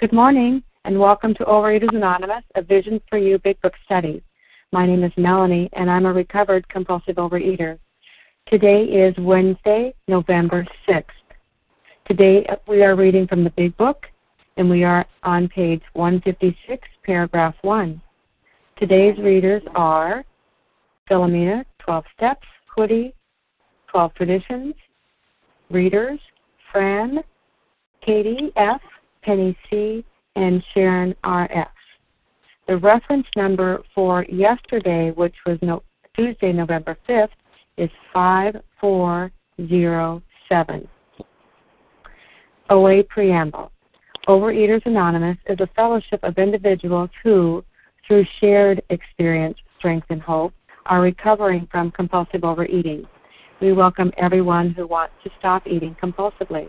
[0.00, 4.22] Good morning, and welcome to Overeaters Anonymous, a Vision for You Big Book study.
[4.72, 7.78] My name is Melanie, and I'm a recovered compulsive overeater.
[8.46, 11.04] Today is Wednesday, November 6th.
[12.08, 14.06] Today uh, we are reading from the Big Book,
[14.56, 18.00] and we are on page 156, paragraph 1.
[18.78, 20.24] Today's readers are
[21.10, 23.14] Philomena, 12 Steps, Hoodie,
[23.88, 24.74] 12 Traditions,
[25.68, 26.18] readers,
[26.72, 27.18] Fran,
[28.00, 28.80] Katie F.,
[29.22, 30.04] Penny C.,
[30.36, 31.66] and Sharon R.F.
[32.68, 35.82] The reference number for yesterday, which was no,
[36.14, 37.30] Tuesday, November 5th,
[37.76, 40.88] is 5407.
[42.70, 43.70] OA Preamble
[44.28, 47.64] Overeaters Anonymous is a fellowship of individuals who,
[48.06, 50.52] through shared experience, strength, and hope,
[50.86, 53.04] are recovering from compulsive overeating.
[53.60, 56.68] We welcome everyone who wants to stop eating compulsively.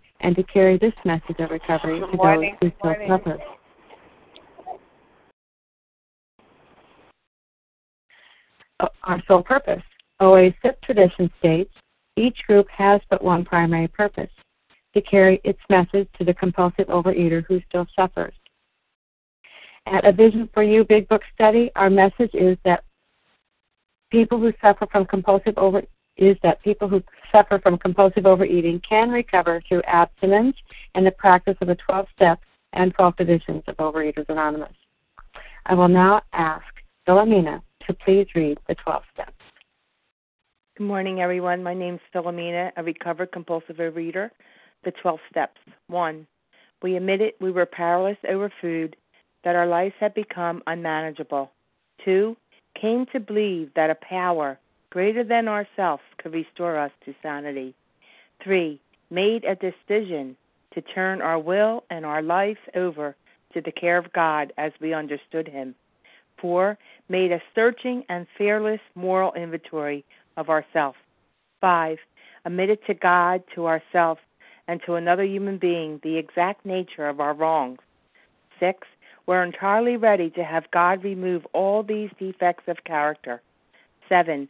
[0.21, 3.37] and to carry this message of recovery to those who still suffer.
[9.03, 9.83] Our sole purpose.
[10.19, 11.73] OA's fifth tradition states
[12.15, 14.29] each group has but one primary purpose
[14.93, 18.33] to carry its message to the compulsive overeater who still suffers.
[19.87, 22.83] At a Vision for You Big Book study, our message is that
[24.11, 25.81] people who suffer from compulsive over
[26.21, 30.55] is that people who suffer from compulsive overeating can recover through abstinence
[30.93, 34.73] and the practice of the 12 steps and 12 traditions of Overeaters Anonymous.
[35.65, 36.63] I will now ask
[37.07, 39.33] Philomena to please read the 12 steps.
[40.77, 41.63] Good morning, everyone.
[41.63, 44.29] My name is Philomena, a recovered compulsive overeater.
[44.83, 45.57] The 12 steps.
[45.87, 46.25] 1.
[46.81, 48.95] We admitted we were powerless over food,
[49.43, 51.51] that our lives had become unmanageable.
[52.05, 52.35] 2.
[52.79, 54.57] Came to believe that a power
[54.91, 57.73] greater than ourselves could restore us to sanity.
[58.43, 58.79] 3.
[59.09, 60.35] Made a decision
[60.73, 63.15] to turn our will and our life over
[63.53, 65.73] to the care of God as we understood Him.
[66.39, 66.77] 4.
[67.09, 70.05] Made a searching and fearless moral inventory
[70.37, 70.97] of ourselves.
[71.61, 71.97] 5.
[72.45, 74.21] Admitted to God, to ourselves,
[74.67, 77.79] and to another human being the exact nature of our wrongs.
[78.59, 78.87] 6.
[79.25, 83.41] We're entirely ready to have God remove all these defects of character.
[84.09, 84.49] 7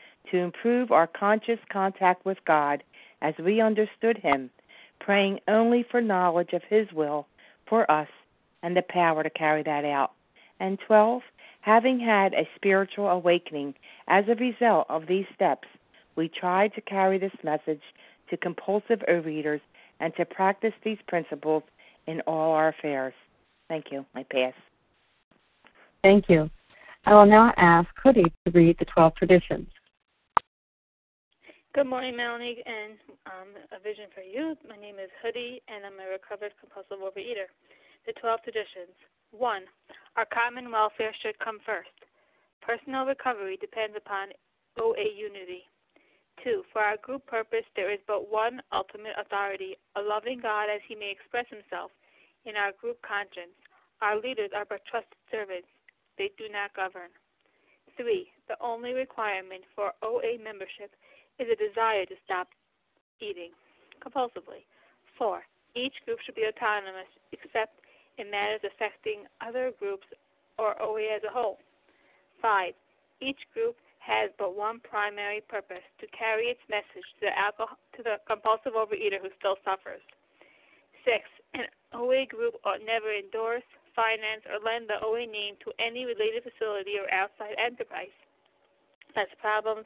[0.29, 2.83] to improve our conscious contact with God
[3.21, 4.49] as we understood Him,
[4.99, 7.27] praying only for knowledge of His will
[7.67, 8.07] for us
[8.63, 10.11] and the power to carry that out.
[10.59, 11.21] And 12,
[11.61, 13.73] having had a spiritual awakening
[14.07, 15.67] as a result of these steps,
[16.15, 17.81] we tried to carry this message
[18.29, 19.61] to compulsive overeaters
[19.99, 21.63] and to practice these principles
[22.07, 23.13] in all our affairs.
[23.67, 24.05] Thank you.
[24.15, 24.53] I pass.
[26.03, 26.49] Thank you.
[27.05, 29.67] I will now ask Hoodie to read the 12 traditions.
[31.71, 32.99] Good morning, Melanie, and
[33.31, 34.59] um, a vision for you.
[34.67, 37.47] My name is Hoodie, and I'm a recovered compulsive overeater.
[38.03, 38.91] The 12 traditions.
[39.31, 39.39] 1.
[40.19, 41.95] Our common welfare should come first.
[42.59, 44.35] Personal recovery depends upon
[44.75, 45.63] OA unity.
[46.43, 46.67] 2.
[46.75, 50.99] For our group purpose, there is but one ultimate authority, a loving God as he
[50.99, 51.95] may express himself
[52.43, 53.55] in our group conscience.
[54.03, 55.71] Our leaders are but trusted servants,
[56.19, 57.15] they do not govern.
[57.95, 58.27] 3.
[58.51, 60.91] The only requirement for OA membership
[61.41, 62.47] is a desire to stop
[63.19, 63.49] eating
[63.97, 64.69] compulsively.
[65.17, 65.41] Four,
[65.73, 67.81] each group should be autonomous except
[68.17, 70.05] in matters affecting other groups
[70.61, 71.57] or OA as a whole.
[72.41, 72.73] Five,
[73.21, 78.01] each group has but one primary purpose to carry its message to the, alcohol, to
[78.01, 80.01] the compulsive overeater who still suffers.
[81.05, 86.05] Six, an OA group ought never endorse, finance, or lend the OA name to any
[86.05, 88.13] related facility or outside enterprise.
[89.13, 89.85] As problems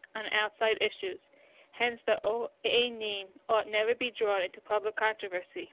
[0.15, 1.19] on outside issues.
[1.71, 5.71] Hence, the OA name ought never be drawn into public controversy.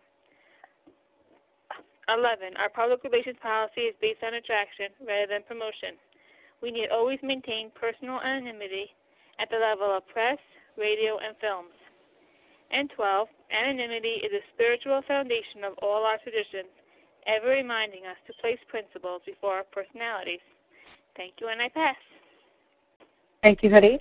[2.09, 2.57] 11.
[2.57, 6.01] Our public relations policy is based on attraction rather than promotion.
[6.63, 8.91] We need always maintain personal anonymity
[9.39, 10.39] at the level of press,
[10.77, 11.77] radio, and films.
[12.73, 13.29] And 12.
[13.53, 16.73] Anonymity is a spiritual foundation of all our traditions,
[17.27, 20.43] ever reminding us to place principles before our personalities.
[21.17, 21.97] Thank you, and I pass.
[23.43, 24.01] Thank you, Hoodie.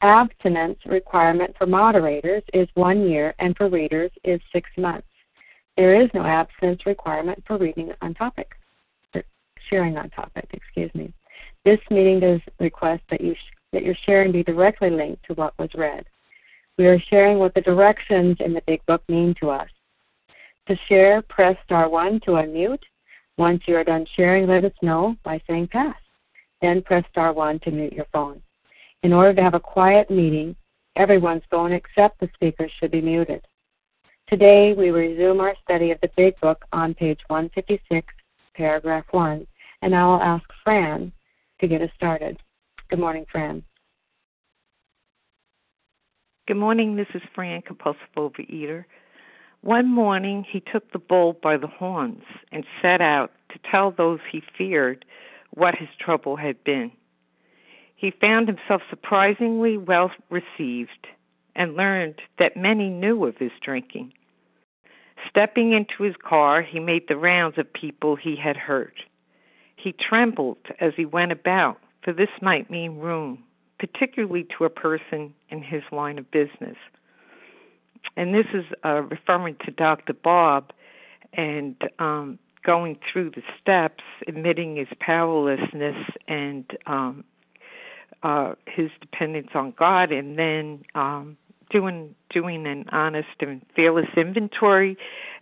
[0.00, 5.06] abstinence requirement for moderators is one year and for readers is six months.
[5.76, 8.52] There is no abstinence requirement for reading on topic,
[9.68, 11.12] sharing on topic, excuse me.
[11.64, 15.58] This meeting does request that you sh- that your sharing be directly linked to what
[15.58, 16.06] was read.
[16.78, 19.68] We are sharing what the directions in the Big Book mean to us.
[20.68, 22.82] To share, press star 1 to unmute.
[23.36, 25.96] Once you are done sharing, let us know by saying pass.
[26.62, 28.40] Then press star 1 to mute your phone.
[29.02, 30.56] In order to have a quiet meeting,
[30.96, 33.42] everyone's phone except the speaker should be muted.
[34.28, 38.06] Today, we resume our study of the Big Book on page 156,
[38.54, 39.46] paragraph 1,
[39.82, 41.12] and I will ask Fran
[41.60, 42.38] to get us started.
[42.90, 43.62] Good morning, Fran.
[46.48, 46.96] Good morning.
[46.96, 48.84] This is Fran, compulsive overeater.
[49.60, 54.20] One morning he took the bull by the horns and set out to tell those
[54.30, 55.04] he feared
[55.54, 56.90] what his trouble had been.
[57.98, 61.06] He found himself surprisingly well received
[61.54, 64.14] and learned that many knew of his drinking.
[65.28, 68.94] Stepping into his car, he made the rounds of people he had hurt.
[69.76, 73.42] He trembled as he went about, for this might mean ruin,
[73.78, 76.76] particularly to a person in his line of business
[78.16, 80.12] and this is uh, referring to Dr.
[80.12, 80.72] Bob
[81.32, 85.96] and um, going through the steps, admitting his powerlessness
[86.26, 87.24] and um,
[88.22, 91.36] uh, his dependence on God, and then um,
[91.70, 94.96] doing doing an honest and fearless inventory,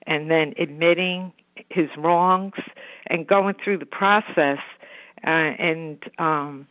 [0.06, 1.32] and then admitting
[1.70, 2.54] his wrongs
[3.06, 4.58] and going through the process,
[5.26, 6.66] uh, and um,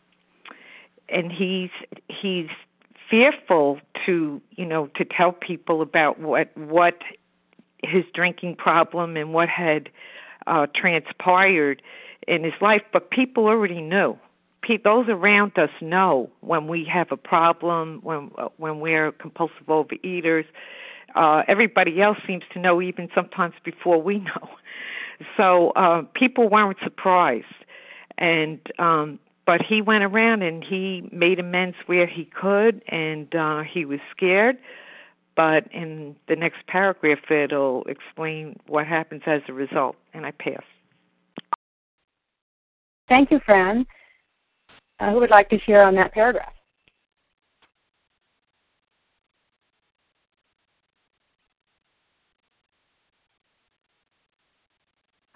[1.08, 1.70] and he's
[2.08, 2.48] he's
[3.10, 6.98] fearful to you know to tell people about what what
[7.82, 9.88] his drinking problem and what had
[10.46, 11.82] uh transpired
[12.26, 14.18] in his life but people already knew
[14.84, 20.44] those around us know when we have a problem when uh, when we're compulsive overeaters.
[21.14, 24.48] Uh everybody else seems to know even sometimes before we know.
[25.38, 27.46] So uh people weren't surprised.
[28.18, 33.62] And um but he went around and he made amends where he could and uh
[33.62, 34.58] he was scared.
[35.34, 39.96] But in the next paragraph it'll explain what happens as a result.
[40.12, 40.64] And i pass.
[43.08, 43.86] Thank you fran
[45.00, 46.52] uh, who would like to share on that paragraph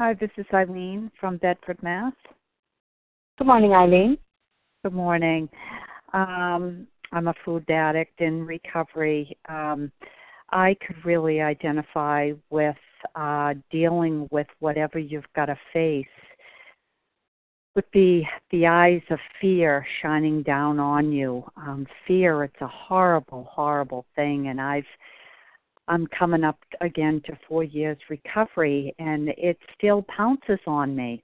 [0.00, 2.14] Hi, this is Eileen from Bedford, Mass.
[3.36, 4.16] Good morning, Eileen.
[4.82, 5.46] Good morning.
[6.14, 9.36] Um, I'm a food addict in recovery.
[9.46, 9.92] Um,
[10.52, 12.76] I could really identify with
[13.14, 16.06] uh, dealing with whatever you've got to face
[17.74, 21.44] with the the eyes of fear shining down on you.
[21.56, 24.84] Um, fear, it's a horrible, horrible thing, and I've
[25.88, 31.22] I'm coming up again to four years recovery, and it still pounces on me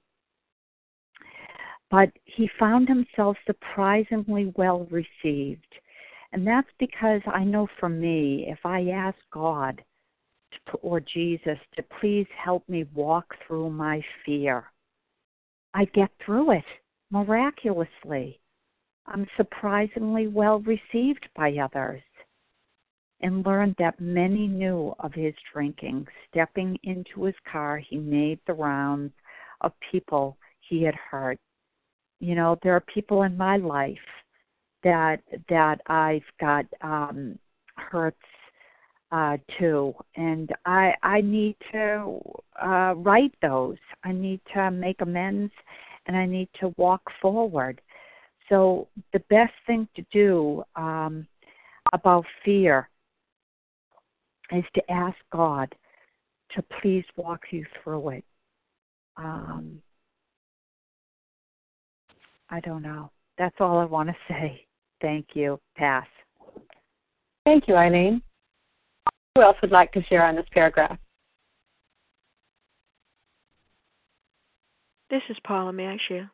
[1.89, 5.75] but he found himself surprisingly well received.
[6.33, 9.81] And that's because I know for me, if I ask God
[10.81, 14.65] or Jesus to please help me walk through my fear,
[15.73, 16.65] I get through it
[17.11, 18.39] miraculously.
[19.05, 22.01] I'm surprisingly well received by others
[23.21, 26.07] and learned that many knew of his drinking.
[26.29, 29.13] Stepping into his car, he made the rounds
[29.61, 31.39] of people he had hurt
[32.19, 33.97] you know, there are people in my life
[34.83, 37.37] that that I've got um
[37.75, 38.17] hurts
[39.11, 42.19] uh too and I I need to
[42.61, 43.77] uh write those.
[44.03, 45.53] I need to make amends
[46.05, 47.81] and I need to walk forward.
[48.49, 51.27] So the best thing to do um
[51.93, 52.89] about fear
[54.51, 55.73] is to ask God
[56.51, 58.23] to please walk you through it.
[59.17, 59.81] Um,
[62.49, 63.11] I don't know.
[63.37, 64.65] That's all I want to say.
[65.01, 65.59] Thank you.
[65.75, 66.07] Pass.
[67.45, 68.21] Thank you, Eileen.
[69.37, 70.97] Who else would like to share on this paragraph?
[75.11, 75.71] This is Paula.
[75.71, 76.31] May I share?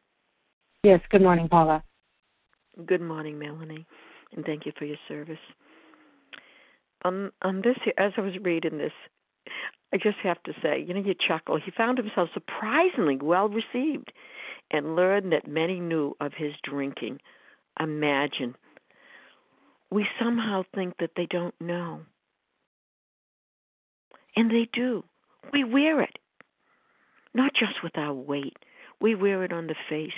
[0.83, 1.83] Yes, good morning, Paula.
[2.85, 3.85] Good morning, Melanie,
[4.33, 5.35] and thank you for your service.
[7.03, 8.93] On on this, as I was reading this,
[9.93, 11.59] I just have to say, you know, you chuckle.
[11.59, 14.13] He found himself surprisingly well received
[14.71, 17.19] and learned that many knew of his drinking.
[17.77, 18.55] Imagine.
[19.91, 22.03] We somehow think that they don't know.
[24.35, 25.03] And they do.
[25.51, 26.17] We wear it.
[27.33, 28.57] Not just with our weight.
[29.01, 30.13] We wear it on the face,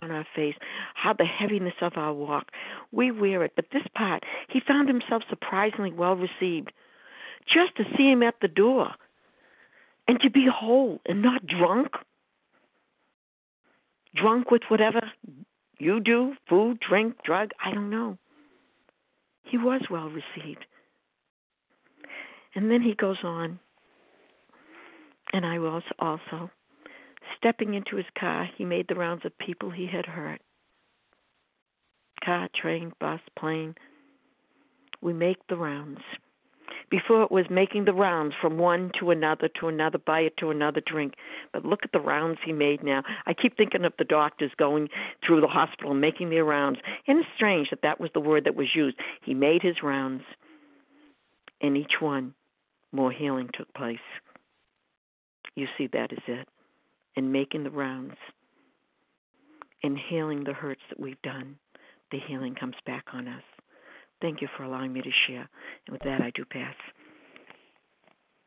[0.00, 0.54] on our face,
[0.94, 2.50] how the heaviness of our walk.
[2.92, 3.52] We wear it.
[3.56, 6.72] But this part, he found himself surprisingly well received.
[7.46, 8.90] Just to see him at the door
[10.06, 11.88] and to be whole and not drunk.
[14.14, 15.00] Drunk with whatever
[15.78, 18.18] you do food, drink, drug, I don't know.
[19.44, 20.64] He was well received.
[22.54, 23.58] And then he goes on,
[25.32, 26.50] and I was also.
[27.36, 30.40] Stepping into his car, he made the rounds of people he had hurt.
[32.24, 33.74] Car, train, bus, plane.
[35.00, 36.00] We make the rounds.
[36.90, 40.50] Before it was making the rounds from one to another to another buy it to
[40.50, 41.14] another drink.
[41.52, 43.02] But look at the rounds he made now.
[43.26, 44.88] I keep thinking of the doctors going
[45.24, 46.78] through the hospital making their rounds.
[47.06, 48.96] And it's strange that that was the word that was used.
[49.22, 50.22] He made his rounds.
[51.60, 52.34] And each one,
[52.92, 53.98] more healing took place.
[55.54, 56.48] You see, that is it.
[57.16, 58.14] And making the rounds
[59.82, 61.56] and healing the hurts that we've done,
[62.12, 63.42] the healing comes back on us.
[64.20, 65.48] Thank you for allowing me to share.
[65.86, 66.74] And with that, I do pass.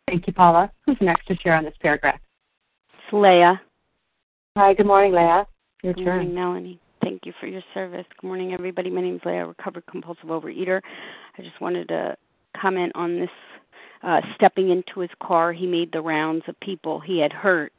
[0.07, 0.71] Thank you, Paula.
[0.85, 2.19] Who's next to share on this paragraph?
[2.93, 3.61] It's Leah.
[4.57, 5.47] Hi, good morning, Leah.
[5.83, 6.15] Your good turn.
[6.17, 6.79] morning, Melanie.
[7.01, 8.05] Thank you for your service.
[8.19, 8.89] Good morning, everybody.
[8.89, 10.81] My name is Leah, recovered compulsive overeater.
[11.37, 12.15] I just wanted to
[12.59, 13.29] comment on this
[14.03, 15.53] uh, stepping into his car.
[15.53, 17.71] He made the rounds of people he had hurt.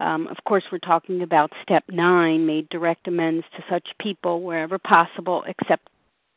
[0.00, 4.78] Um, of course, we're talking about step nine, made direct amends to such people wherever
[4.78, 5.88] possible, except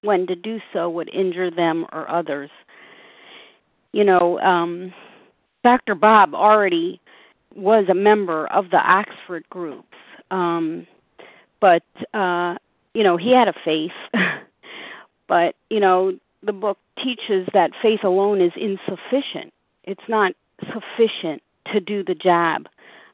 [0.01, 2.49] when to do so would injure them or others.
[3.91, 4.93] You know, um,
[5.63, 5.93] Dr.
[5.93, 6.99] Bob already
[7.55, 9.97] was a member of the Oxford groups,
[10.31, 10.87] um,
[11.59, 12.55] but uh,
[12.93, 13.91] you know he had a faith.
[15.27, 16.13] but you know
[16.43, 19.53] the book teaches that faith alone is insufficient.
[19.83, 20.33] It's not
[20.71, 22.67] sufficient to do the job.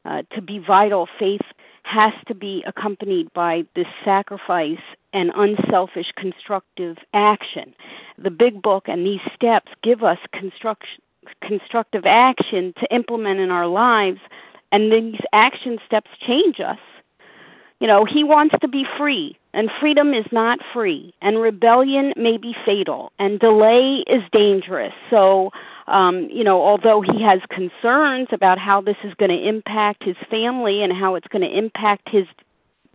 [0.04, 1.42] Uh, to be vital, faith
[1.82, 4.80] has to be accompanied by this sacrifice
[5.12, 7.74] and unselfish constructive action.
[8.18, 11.02] The big book and these steps give us construction,
[11.40, 14.20] constructive action to implement in our lives,
[14.70, 16.78] and these action steps change us.
[17.80, 22.36] You know, he wants to be free, and freedom is not free, and rebellion may
[22.36, 24.92] be fatal, and delay is dangerous.
[25.10, 25.50] So,
[25.88, 30.14] um, you know, although he has concerns about how this is going to impact his
[30.30, 32.24] family and how it's going to impact his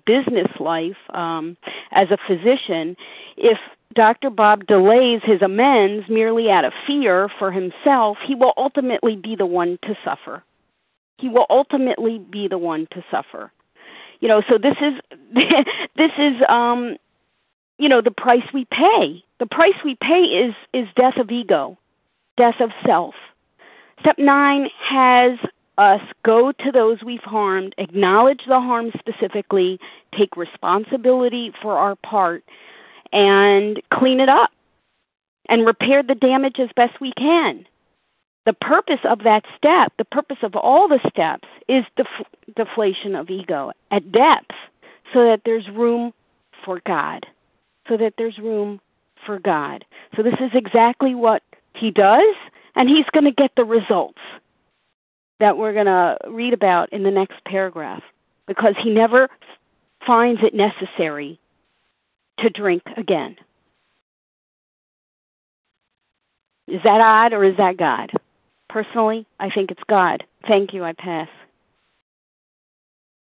[0.06, 1.58] business life um,
[1.92, 2.96] as a physician,
[3.36, 3.58] if
[3.94, 4.30] Dr.
[4.30, 9.46] Bob delays his amends merely out of fear for himself, he will ultimately be the
[9.46, 10.42] one to suffer.
[11.18, 13.52] He will ultimately be the one to suffer.
[14.24, 14.94] You know, so this is
[15.98, 16.96] this is um
[17.78, 19.22] you know the price we pay.
[19.40, 21.78] The price we pay is is death of ego
[22.38, 23.16] death of self.
[24.00, 25.38] Step nine has
[25.78, 29.80] us go to those we've harmed, acknowledge the harm specifically,
[30.18, 32.44] take responsibility for our part,
[33.12, 34.52] and clean it up
[35.50, 37.66] and repair the damage as best we can.
[38.46, 43.30] The purpose of that step, the purpose of all the steps, is def- deflation of
[43.30, 44.52] ego at depth
[45.14, 46.14] so that there's room
[46.66, 47.26] for God.
[47.88, 48.82] So that there's room
[49.26, 49.86] for God.
[50.16, 51.42] So this is exactly what
[51.74, 52.36] he does,
[52.76, 54.20] and he's going to get the results
[55.40, 58.04] that we're going to read about in the next paragraph
[58.48, 59.30] because he never
[60.06, 61.40] finds it necessary
[62.40, 63.36] to drink again.
[66.68, 68.12] Is that odd or is that God?
[68.74, 70.24] Personally, I think it's God.
[70.48, 70.84] Thank you.
[70.84, 71.28] I pass.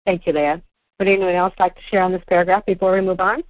[0.05, 0.61] Thank you, Leah.
[0.99, 3.43] Would anyone else like to share on this paragraph before we move on?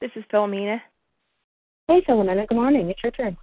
[0.00, 0.80] This is Philomena.
[1.86, 2.48] Hey, Philomena.
[2.48, 2.90] Good morning.
[2.90, 3.36] It's your turn.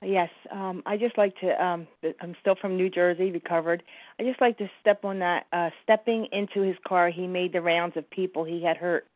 [0.00, 1.64] Yes, um, I just like to.
[1.64, 1.88] Um,
[2.20, 3.82] I'm still from New Jersey, recovered.
[4.20, 5.46] I just like to step on that.
[5.52, 9.08] Uh, stepping into his car, he made the rounds of people he had hurt,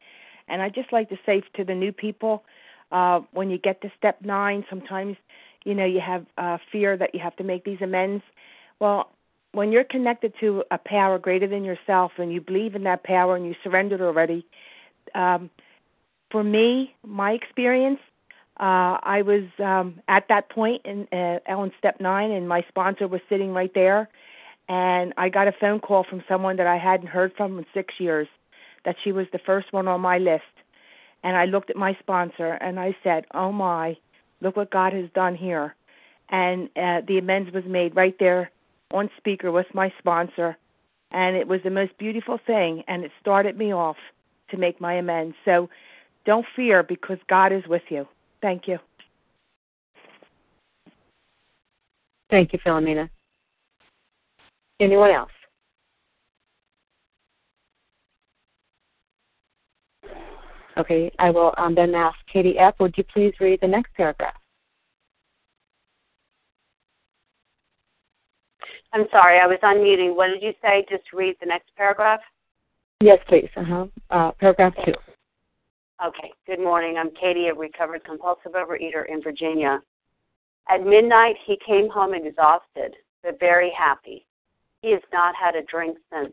[0.48, 2.42] and I just like to say to the new people,
[2.90, 5.16] uh, when you get to step nine, sometimes
[5.64, 8.22] you know you have uh, fear that you have to make these amends.
[8.80, 9.10] Well,
[9.52, 13.36] when you're connected to a power greater than yourself, and you believe in that power,
[13.36, 14.46] and you surrendered already,
[15.14, 15.50] um,
[16.30, 18.00] for me, my experience
[18.58, 23.20] uh, I was um, at that point in uh, Step Nine, and my sponsor was
[23.28, 24.08] sitting right there.
[24.68, 27.94] And I got a phone call from someone that I hadn't heard from in six
[27.98, 28.28] years,
[28.84, 30.44] that she was the first one on my list.
[31.24, 33.96] And I looked at my sponsor and I said, "Oh my,
[34.42, 35.74] look what God has done here."
[36.28, 38.50] And uh, the amends was made right there
[38.92, 40.56] on speaker with my sponsor,
[41.10, 42.84] and it was the most beautiful thing.
[42.88, 43.96] And it started me off
[44.50, 45.34] to make my amends.
[45.44, 45.68] So
[46.24, 48.06] don't fear because God is with you.
[48.40, 48.78] Thank you.
[52.30, 53.10] Thank you, Philomena.
[54.80, 55.30] Anyone else?
[60.78, 62.74] Okay, I will um, then ask Katie F.
[62.80, 64.34] Would you please read the next paragraph?
[68.94, 70.14] I'm sorry, I was unmuting.
[70.14, 70.84] What did you say?
[70.88, 72.20] Just read the next paragraph?
[73.00, 73.48] Yes, please.
[73.56, 73.86] Uh-huh.
[74.10, 74.92] Uh, paragraph two.
[76.04, 76.96] Okay, good morning.
[76.98, 79.80] I'm Katie, a recovered compulsive overeater in Virginia.
[80.68, 84.26] At midnight, he came home exhausted, but very happy.
[84.82, 86.32] He has not had a drink since.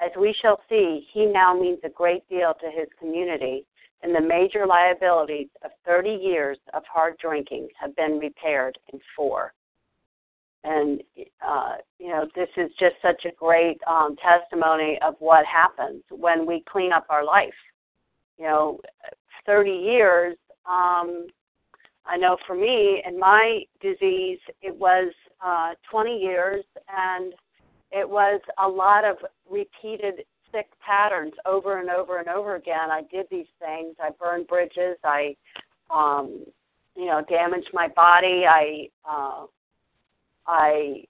[0.00, 3.64] As we shall see, he now means a great deal to his community,
[4.02, 9.52] and the major liabilities of 30 years of hard drinking have been repaired in four.
[10.64, 11.02] And,
[11.46, 16.46] uh, you know, this is just such a great um, testimony of what happens when
[16.46, 17.54] we clean up our life
[18.38, 18.80] you know,
[19.46, 20.36] 30 years,
[20.66, 21.26] um,
[22.06, 25.12] I know for me and my disease, it was
[25.44, 27.32] uh, 20 years, and
[27.94, 29.16] it was a lot of
[29.50, 32.90] repeated sick patterns over and over and over again.
[32.90, 33.96] I did these things.
[34.02, 34.96] I burned bridges.
[35.04, 35.36] I,
[35.90, 36.44] um,
[36.96, 38.44] you know, damaged my body.
[38.46, 39.46] I, uh,
[40.46, 41.04] I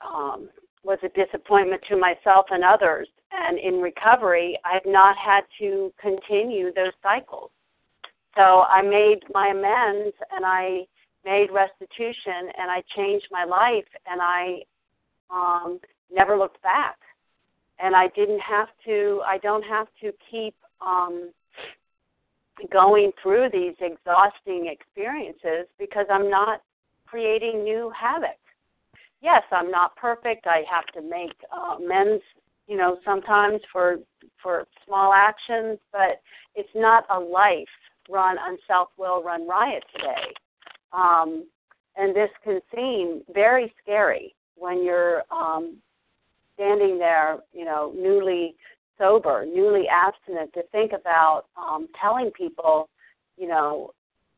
[0.00, 0.48] um,
[0.84, 6.72] was a disappointment to myself and others and in recovery, I've not had to continue
[6.74, 7.50] those cycles.
[8.36, 10.86] So I made my amends and I
[11.24, 14.62] made restitution and I changed my life and I
[15.30, 15.80] um,
[16.12, 16.96] never looked back.
[17.78, 21.30] And I didn't have to, I don't have to keep um,
[22.70, 26.62] going through these exhausting experiences because I'm not
[27.06, 28.36] creating new havoc.
[29.22, 30.46] Yes, I'm not perfect.
[30.46, 32.22] I have to make uh, amends
[32.70, 33.96] you know, sometimes for
[34.40, 36.22] for small actions, but
[36.54, 37.66] it's not a life
[38.08, 40.32] run on self will, run riot today.
[40.92, 41.46] Um,
[41.96, 45.78] and this can seem very scary when you're um,
[46.60, 48.54] standing there, you know, newly
[48.98, 52.90] sober, newly abstinent, to think about um, telling people,
[53.38, 53.92] you know,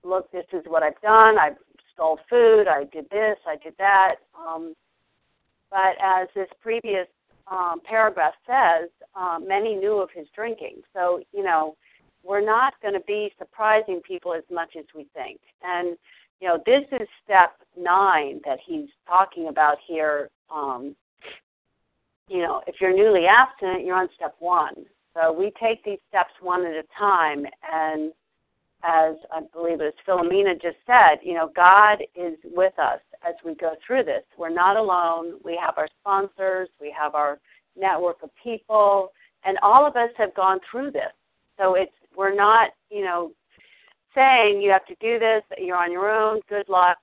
[0.04, 1.36] look, this is what I've done.
[1.36, 1.50] I
[1.92, 2.68] stole food.
[2.68, 3.36] I did this.
[3.46, 4.16] I did that.
[4.38, 4.74] Um,
[5.70, 7.08] but as this previous
[7.50, 10.76] um, paragraph says, uh, many knew of his drinking.
[10.94, 11.76] So, you know,
[12.22, 15.40] we're not going to be surprising people as much as we think.
[15.64, 15.96] And,
[16.40, 20.30] you know, this is step nine that he's talking about here.
[20.54, 20.94] Um,
[22.32, 24.86] you know, if you're newly abstinent, you're on step one.
[25.12, 27.44] So we take these steps one at a time.
[27.70, 28.10] And
[28.82, 33.54] as I believe as Philomena just said, you know, God is with us as we
[33.54, 34.22] go through this.
[34.38, 35.40] We're not alone.
[35.44, 37.38] We have our sponsors, we have our
[37.78, 39.12] network of people,
[39.44, 41.12] and all of us have gone through this.
[41.58, 43.32] So it's we're not, you know,
[44.14, 46.96] saying you have to do this, you're on your own, good luck,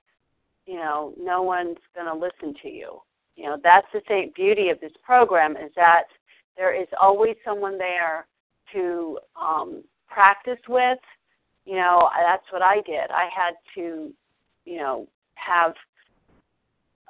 [0.65, 3.00] you know, no one's going to listen to you.
[3.39, 6.04] You know, that's the same beauty of this program is that
[6.58, 8.28] there is always someone there
[8.73, 10.99] to um, practice with.
[11.63, 13.10] You know, that's what I did.
[13.10, 14.12] I had to,
[14.65, 15.73] you know, have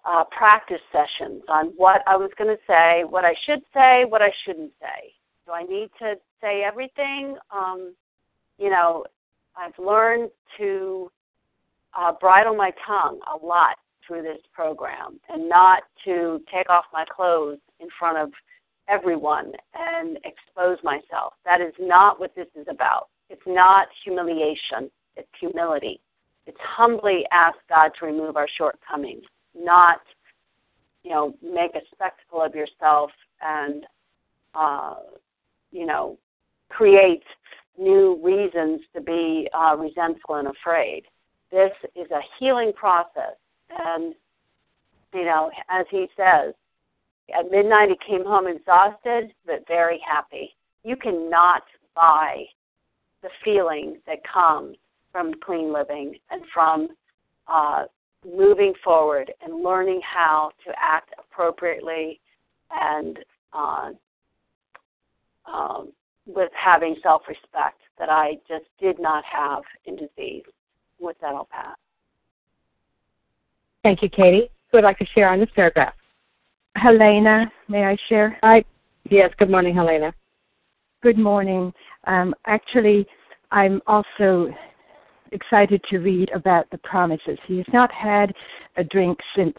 [0.05, 4.21] uh, practice sessions on what I was going to say, what I should say, what
[4.21, 5.13] I shouldn't say.
[5.47, 7.37] Do I need to say everything?
[7.51, 7.95] Um,
[8.59, 9.03] you know,
[9.57, 11.11] I've learned to
[11.97, 13.77] uh, bridle my tongue a lot
[14.09, 18.33] through this program and not to take off my clothes in front of
[18.89, 21.35] everyone and expose myself.
[21.45, 23.07] That is not what this is about.
[23.29, 26.01] It's not humiliation, it's humility.
[26.45, 29.23] It's humbly ask God to remove our shortcomings
[29.55, 30.01] not,
[31.03, 33.85] you know, make a spectacle of yourself and,
[34.55, 34.95] uh,
[35.71, 36.17] you know,
[36.69, 37.23] create
[37.77, 41.03] new reasons to be uh, resentful and afraid.
[41.51, 43.35] This is a healing process.
[43.77, 44.13] And,
[45.13, 46.53] you know, as he says,
[47.37, 50.55] at midnight he came home exhausted but very happy.
[50.83, 51.63] You cannot
[51.95, 52.45] buy
[53.21, 54.77] the feeling that comes
[55.11, 56.89] from clean living and from
[57.47, 57.85] uh,
[58.25, 62.19] moving forward and learning how to act appropriately
[62.71, 63.19] and
[63.53, 63.91] uh,
[65.51, 65.91] um,
[66.25, 70.43] with having self respect that I just did not have in disease.
[70.99, 71.77] With that, I'll pass.
[73.83, 74.49] Thank you, Katie.
[74.71, 75.93] Who would like to share on this paragraph?
[76.75, 78.37] Helena, may I share?
[78.43, 78.63] Hi.
[79.09, 80.13] Yes, good morning, Helena.
[81.01, 81.73] Good morning.
[82.05, 83.07] Um, actually,
[83.51, 84.53] I'm also
[85.31, 87.37] excited to read about the promises.
[87.47, 88.33] He has not had
[88.77, 89.57] a drink since.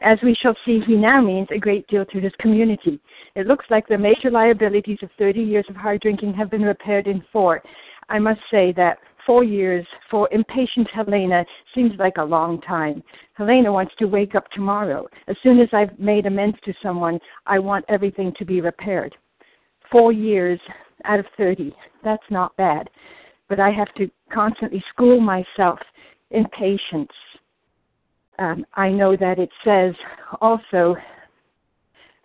[0.00, 3.00] As we shall see, he now means a great deal to his community.
[3.36, 7.06] It looks like the major liabilities of 30 years of hard drinking have been repaired
[7.06, 7.62] in four.
[8.08, 13.02] I must say that four years for impatient Helena seems like a long time.
[13.34, 15.06] Helena wants to wake up tomorrow.
[15.28, 19.14] As soon as I've made amends to someone, I want everything to be repaired.
[19.90, 20.60] Four years
[21.04, 21.74] out of 30.
[22.04, 22.88] That's not bad.
[23.48, 25.78] But I have to constantly school myself
[26.30, 27.12] in patience.
[28.38, 29.94] Um, I know that it says
[30.40, 30.96] also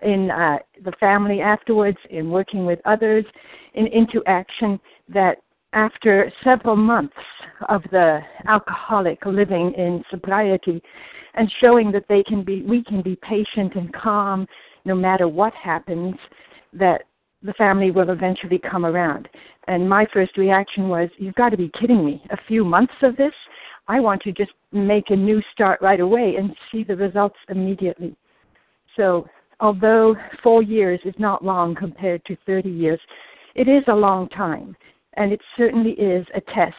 [0.02, 3.26] in uh, the family afterwards, in working with others,
[3.74, 4.80] in into action,
[5.10, 5.40] that
[5.74, 7.16] after several months
[7.70, 10.82] of the alcoholic living in sobriety
[11.34, 14.48] and showing that they can be we can be patient and calm
[14.86, 16.16] no matter what happens
[16.74, 17.04] that
[17.44, 19.28] the family will eventually come around.
[19.68, 22.24] And my first reaction was you've got to be kidding me.
[22.32, 23.34] A few months of this?
[23.88, 28.16] I want to just make a new start right away and see the results immediately.
[28.96, 29.28] So
[29.60, 33.00] although 4 years is not long compared to 30 years
[33.56, 34.76] it is a long time
[35.18, 36.76] and it certainly is a test.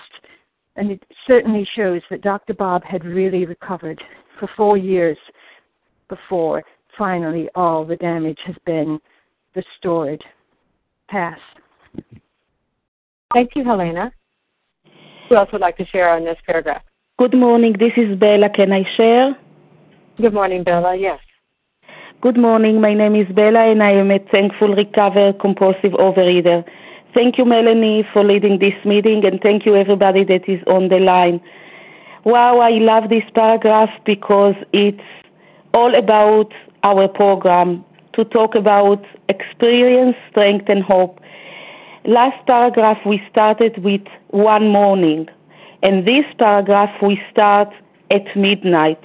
[0.76, 2.54] And it certainly shows that Dr.
[2.54, 4.00] Bob had really recovered
[4.38, 5.18] for four years
[6.08, 6.62] before
[6.96, 9.00] finally all the damage has been
[9.54, 10.22] restored.
[11.08, 11.38] Pass.
[13.34, 14.12] Thank you, Helena.
[15.28, 16.82] Who else would like to share on this paragraph?
[17.18, 17.74] Good morning.
[17.78, 18.48] This is Bella.
[18.48, 19.36] Can I share?
[20.20, 20.96] Good morning, Bella.
[20.96, 21.18] Yes.
[22.20, 22.80] Good morning.
[22.80, 26.64] My name is Bella, and I am a thankful recovered compulsive overeater.
[27.18, 31.00] Thank you, Melanie, for leading this meeting, and thank you, everybody that is on the
[31.00, 31.40] line.
[32.22, 35.02] Wow, I love this paragraph because it's
[35.74, 36.52] all about
[36.84, 41.18] our program to talk about experience, strength, and hope.
[42.04, 45.26] Last paragraph, we started with one morning,
[45.82, 47.68] and this paragraph, we start
[48.12, 49.00] at midnight.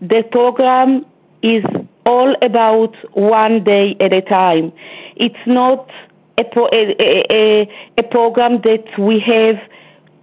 [0.00, 1.04] The program
[1.42, 1.64] is
[2.04, 4.72] all about one day at a time.
[5.16, 5.90] It's not
[6.38, 9.56] a, a, a, a program that we have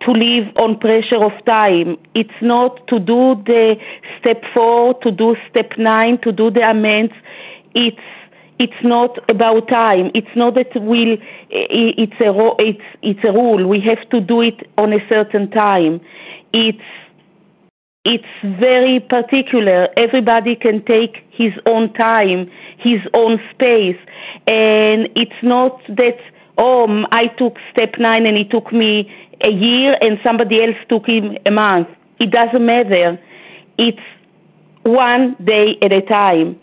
[0.02, 1.98] to live on pressure of time.
[2.14, 3.76] It's not to do the
[4.20, 7.14] step four, to do step nine, to do the amends.
[7.74, 7.98] It's
[8.60, 10.12] it's not about time.
[10.14, 11.18] It's not that we'll,
[11.50, 13.68] it's a it's it's a rule.
[13.68, 16.00] We have to do it on a certain time.
[16.54, 16.78] It's
[18.06, 18.26] it's
[18.60, 19.88] very particular.
[19.96, 23.98] Everybody can take his own time, his own space,
[24.48, 26.18] and it's not that
[26.58, 29.12] oh I took step nine and it took me
[29.42, 31.88] a year and somebody else took him a month.
[32.20, 33.20] It doesn't matter.
[33.78, 34.00] It's
[34.84, 36.60] one day at a time,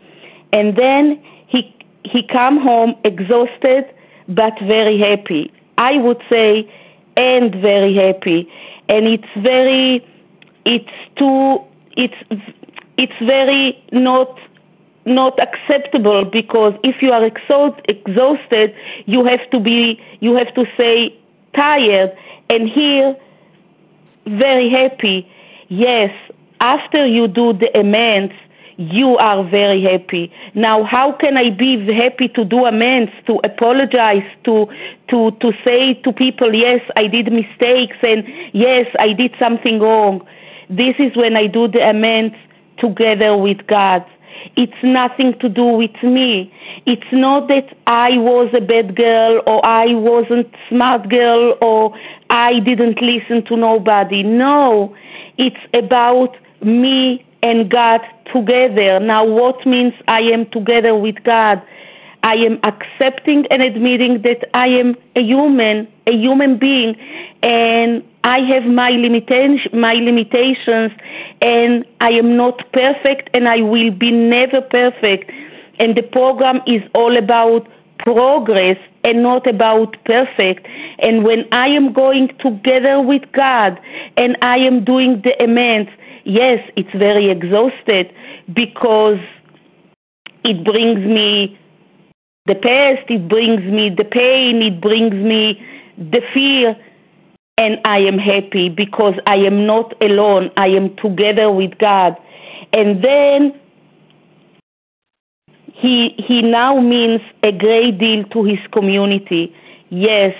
[0.52, 1.74] and then he
[2.04, 3.86] he come home exhausted
[4.28, 5.50] but very happy.
[5.78, 6.70] I would say,
[7.16, 8.46] and very happy,
[8.90, 10.04] and it's very
[10.76, 11.58] it's too
[11.96, 12.20] it's
[12.96, 14.38] it's very not
[15.04, 18.74] not acceptable because if you are exhausted
[19.06, 20.94] you have to be you have to say
[21.54, 22.12] tired
[22.48, 23.16] and here
[24.26, 25.26] very happy
[25.68, 26.12] yes
[26.60, 28.34] after you do the amends
[28.80, 30.32] you are very happy.
[30.54, 34.66] Now, how can I be happy to do amends, to apologize, to
[35.10, 40.26] to to say to people, yes, I did mistakes, and yes, I did something wrong.
[40.70, 42.36] This is when I do the amends
[42.78, 44.04] together with God.
[44.56, 46.52] It's nothing to do with me.
[46.86, 51.92] It's not that I was a bad girl or I wasn't smart girl or
[52.30, 54.22] I didn't listen to nobody.
[54.22, 54.94] No,
[55.36, 58.00] it's about me and God
[58.32, 59.00] together.
[59.00, 61.60] Now, what means I am together with God?
[62.22, 66.94] I am accepting and admitting that I am a human, a human being,
[67.42, 70.92] and I have my limitations, my limitations,
[71.40, 75.30] and I am not perfect, and I will be never perfect.
[75.78, 77.66] And the program is all about
[77.98, 80.66] progress and not about perfect.
[80.98, 83.80] And when I am going together with God
[84.16, 85.90] and I am doing the amends,
[86.24, 88.12] yes, it's very exhausted
[88.54, 89.18] because
[90.44, 91.58] it brings me
[92.46, 95.60] the past, it brings me the pain, it brings me
[95.98, 96.76] the fear,
[97.58, 100.50] and I am happy because I am not alone.
[100.56, 102.16] I am together with God.
[102.72, 103.60] And then
[105.66, 109.54] he he now means a great deal to his community.
[109.90, 110.34] Yes.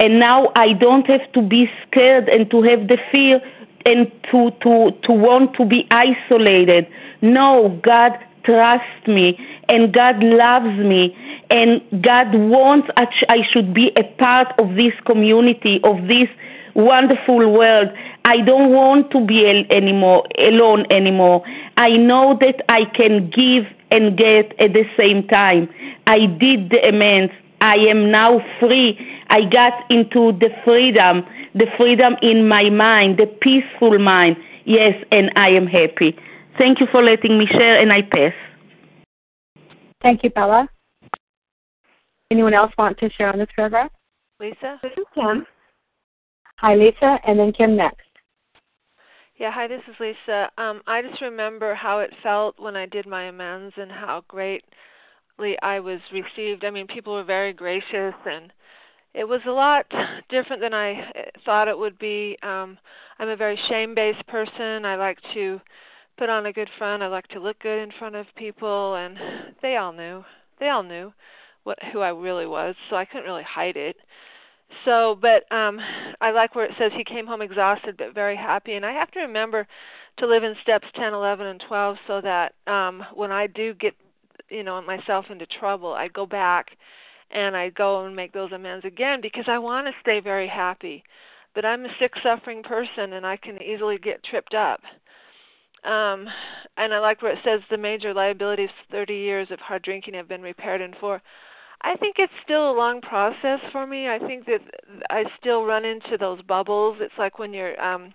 [0.00, 3.40] And now I don't have to be scared and to have the fear
[3.86, 6.86] and to to to want to be isolated.
[7.22, 8.12] No, God
[8.44, 9.38] trusts me
[9.68, 11.16] and God loves me
[11.50, 16.28] and God wants I should be a part of this community of this
[16.74, 17.88] wonderful world.
[18.24, 21.42] I don't want to be anymore alone anymore.
[21.76, 25.68] I know that I can give and get at the same time.
[26.06, 27.32] I did the amends.
[27.60, 28.98] I am now free.
[29.28, 34.36] I got into the freedom, the freedom in my mind, the peaceful mind.
[34.64, 36.16] Yes, and I am happy.
[36.58, 38.34] Thank you for letting me share, and I pass.
[40.02, 40.68] Thank you, Bella.
[42.30, 43.90] Anyone else want to share on this paragraph?
[44.40, 44.80] Lisa?
[44.82, 45.46] This is Kim.
[46.58, 48.00] Hi, Lisa, and then Kim next.
[49.36, 50.50] Yeah, hi, this is Lisa.
[50.58, 55.56] Um, I just remember how it felt when I did my amends and how greatly
[55.62, 56.64] I was received.
[56.64, 58.52] I mean, people were very gracious, and
[59.14, 59.86] it was a lot
[60.28, 62.36] different than I thought it would be.
[62.42, 62.76] Um,
[63.20, 64.84] I'm a very shame based person.
[64.84, 65.60] I like to
[66.18, 67.04] put on a good front.
[67.04, 69.16] I like to look good in front of people, and
[69.62, 70.24] they all knew.
[70.58, 71.12] They all knew
[71.66, 73.96] what who I really was, so I couldn't really hide it.
[74.84, 75.80] So but um
[76.20, 78.74] i like where it says he came home exhausted but very happy.
[78.74, 79.66] And i have to remember
[80.18, 83.94] to live in steps 10 11 and 12 so that um when i do get
[84.48, 86.68] you know myself into trouble i go back
[87.30, 91.02] and i go and make those amends again because i want to stay very happy.
[91.54, 94.80] But i'm a sick suffering person and i can easily get tripped up.
[95.84, 96.28] Um
[96.76, 100.28] and i like where it says the major liabilities 30 years of hard drinking have
[100.28, 101.22] been repaired in four
[101.82, 104.08] I think it's still a long process for me.
[104.08, 104.60] I think that
[105.10, 106.98] I still run into those bubbles.
[107.00, 108.12] It's like when you're um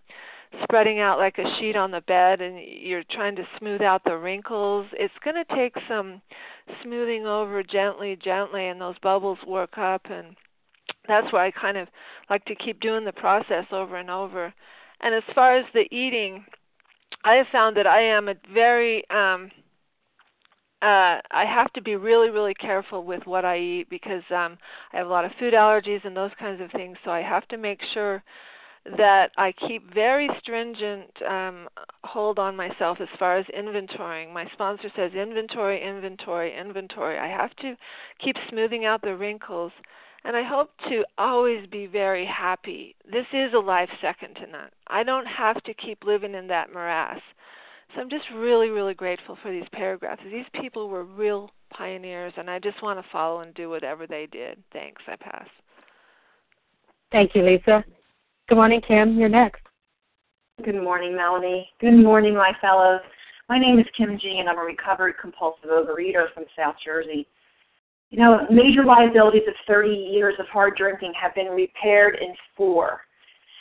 [0.64, 4.18] spreading out like a sheet on the bed and you're trying to smooth out the
[4.18, 4.86] wrinkles.
[4.94, 6.22] It's going to take some
[6.84, 10.36] smoothing over gently, gently and those bubbles work up and
[11.08, 11.88] that's why I kind of
[12.30, 14.54] like to keep doing the process over and over.
[15.02, 16.46] And as far as the eating,
[17.24, 19.52] I have found that I am a very um
[20.82, 24.58] uh I have to be really really careful with what I eat because um
[24.94, 27.48] I have a lot of food allergies and those kinds of things so I have
[27.50, 28.24] to make sure
[28.98, 31.68] that I keep very stringent um
[32.04, 34.34] hold on myself as far as inventorying.
[34.34, 37.20] My sponsor says inventory, inventory, inventory.
[37.20, 37.76] I have to
[38.24, 39.72] keep smoothing out the wrinkles
[40.24, 42.96] and I hope to always be very happy.
[43.12, 44.70] This is a life second to none.
[44.88, 47.22] I don't have to keep living in that morass.
[47.94, 50.22] So I'm just really, really grateful for these paragraphs.
[50.24, 54.28] These people were real pioneers, and I just want to follow and do whatever they
[54.32, 54.64] did.
[54.72, 55.02] Thanks.
[55.08, 55.48] I pass.
[57.12, 57.84] Thank you, Lisa.
[58.48, 59.20] Good morning, Kim.
[59.20, 59.62] You're next.
[60.64, 61.68] Good morning, Melanie.
[61.82, 63.02] Good morning, my fellows.
[63.50, 67.28] My name is Kim G, and I'm a recovered compulsive overeater from South Jersey.
[68.10, 73.02] You know, major liabilities of 30 years of hard drinking have been repaired in four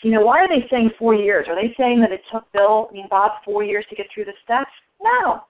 [0.03, 1.47] you know, why are they saying four years?
[1.49, 4.25] Are they saying that it took Bill, I mean Bob, four years to get through
[4.25, 4.71] the steps?
[5.03, 5.43] No.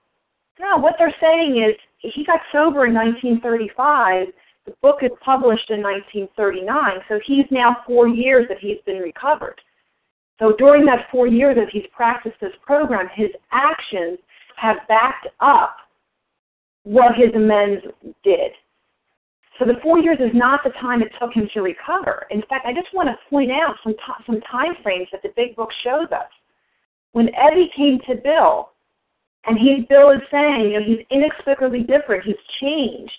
[0.59, 4.27] No, what they're saying is he got sober in 1935.
[4.65, 9.59] The book is published in 1939, so he's now four years that he's been recovered.
[10.39, 14.19] So during that four years that he's practiced this program, his actions
[14.57, 15.77] have backed up
[16.83, 17.83] what his amends
[18.23, 18.51] did.
[19.61, 22.25] So the four years is not the time it took him to recover.
[22.31, 25.29] In fact, I just want to point out some t- some time frames that the
[25.35, 26.31] big book shows us.
[27.11, 28.71] When Ebby came to Bill,
[29.45, 32.23] and he Bill is saying, you know, he's inexplicably different.
[32.23, 33.11] He's changed.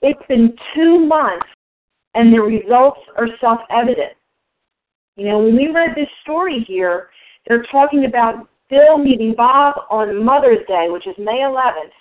[0.00, 1.46] It's been two months,
[2.14, 4.16] and the results are self-evident.
[5.16, 7.10] You know, when we read this story here,
[7.46, 11.92] they're talking about Bill meeting Bob on Mother's Day, which is May 11th,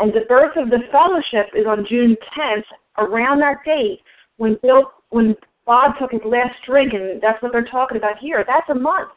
[0.00, 2.64] and the birth of the fellowship is on June 10th,
[2.98, 4.00] around that date
[4.36, 5.34] when Bill when
[5.66, 8.44] Bob took his last drink, and that's what they're talking about here.
[8.46, 9.10] That's a month.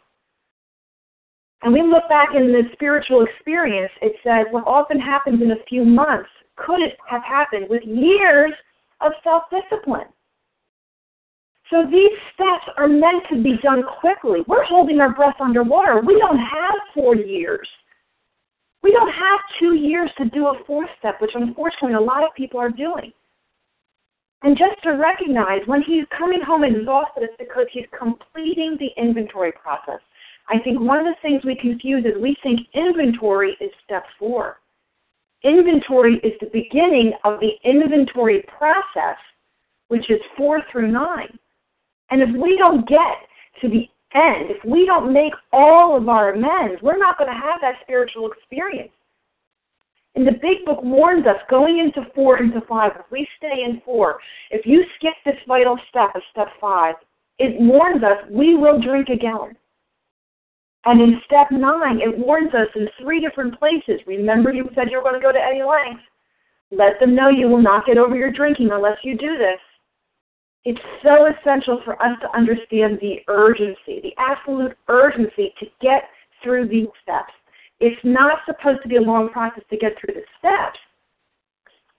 [1.62, 5.64] And we look back in the spiritual experience, it says what often happens in a
[5.68, 8.52] few months could it have happened with years
[9.02, 10.08] of self discipline.
[11.70, 14.40] So these steps are meant to be done quickly.
[14.48, 16.02] We're holding our breath underwater.
[16.02, 17.68] We don't have four years.
[18.82, 22.34] We don't have two years to do a fourth step, which unfortunately a lot of
[22.36, 23.12] people are doing.
[24.42, 29.52] And just to recognize when he's coming home exhausted, it's because he's completing the inventory
[29.52, 30.00] process.
[30.48, 34.58] I think one of the things we confuse is we think inventory is step four.
[35.44, 39.18] Inventory is the beginning of the inventory process,
[39.90, 41.38] which is four through nine.
[42.10, 43.18] And if we don't get
[43.62, 47.40] to the end, if we don't make all of our amends, we're not going to
[47.40, 48.92] have that spiritual experience.
[50.16, 53.82] And the big book warns us going into four into five, if we stay in
[53.86, 54.20] four,
[54.50, 56.96] if you skip this vital step of step five,
[57.38, 59.56] it warns us we will drink again.
[60.86, 64.00] And in step nine, it warns us in three different places.
[64.08, 66.02] Remember, you said you were going to go to any length.
[66.72, 69.60] Let them know you will not get over your drinking unless you do this.
[70.66, 76.04] It's so essential for us to understand the urgency, the absolute urgency to get
[76.44, 77.34] through these steps.
[77.80, 80.80] It's not supposed to be a long process to get through the steps.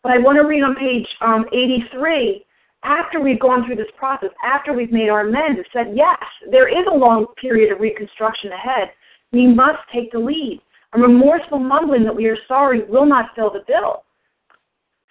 [0.03, 2.45] But I want to read on page um, 83
[2.83, 6.19] after we've gone through this process, after we've made our amends, it said, yes,
[6.51, 8.89] there is a long period of reconstruction ahead.
[9.33, 10.61] We must take the lead.
[10.95, 14.05] A remorseful mumbling that we are sorry will not fill the bill.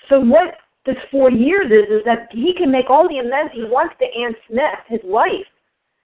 [0.09, 0.55] So what
[0.85, 4.05] this 40 years is, is that he can make all the amends he wants to
[4.05, 5.45] Ann Smith, his wife.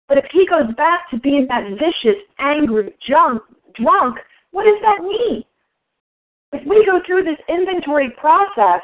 [0.09, 3.43] But if he goes back to being that vicious, angry, drunk,
[3.75, 4.19] drunk,
[4.53, 5.45] what does that mean?
[6.53, 8.83] If we go through this inventory process,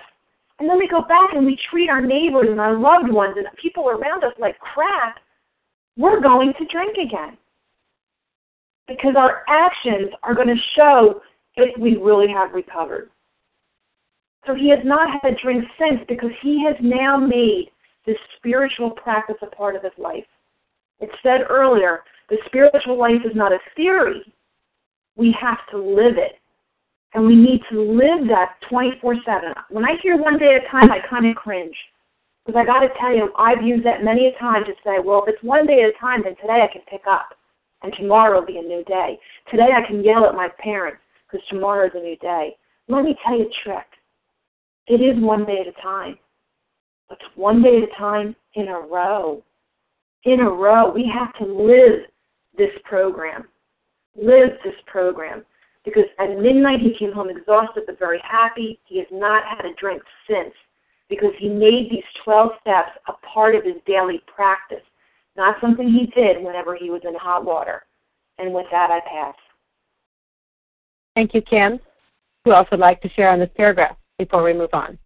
[0.58, 3.46] and then we go back and we treat our neighbors and our loved ones and
[3.60, 5.18] people around us like crap,
[5.96, 7.36] we're going to drink again.
[8.88, 11.20] Because our actions are going to show
[11.56, 13.10] if we really have recovered.
[14.46, 17.70] So he has not had a drink since because he has now made
[18.06, 20.24] this spiritual practice a part of his life.
[21.00, 24.32] It said earlier, the spiritual life is not a theory.
[25.16, 26.38] We have to live it.
[27.14, 29.54] And we need to live that 24 7.
[29.70, 31.74] When I hear one day at a time, I kind of cringe.
[32.44, 35.24] Because I got to tell you, I've used that many a time to say, well,
[35.26, 37.30] if it's one day at a time, then today I can pick up.
[37.82, 39.18] And tomorrow will be a new day.
[39.50, 42.56] Today I can yell at my parents because tomorrow is a new day.
[42.88, 43.86] Let me tell you a trick.
[44.86, 46.18] It is one day at a time.
[47.08, 49.42] But one day at a time in a row.
[50.24, 50.92] In a row.
[50.92, 52.06] We have to live
[52.56, 53.44] this program.
[54.16, 55.44] Live this program
[55.84, 58.78] because at midnight he came home exhausted but very happy.
[58.84, 60.52] He has not had a drink since
[61.08, 64.82] because he made these 12 steps a part of his daily practice,
[65.36, 67.84] not something he did whenever he was in hot water.
[68.38, 69.34] And with that, I pass.
[71.14, 71.78] Thank you, Kim.
[72.44, 74.98] Who else would like to share on this paragraph before we move on?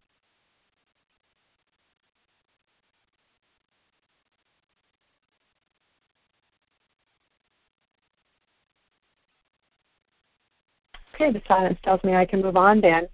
[11.21, 13.07] Okay, the silence tells me I can move on then.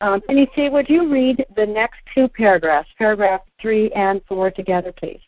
[0.00, 4.92] Um, Penny C., would you read the next two paragraphs, paragraph three and four together,
[4.92, 5.20] please?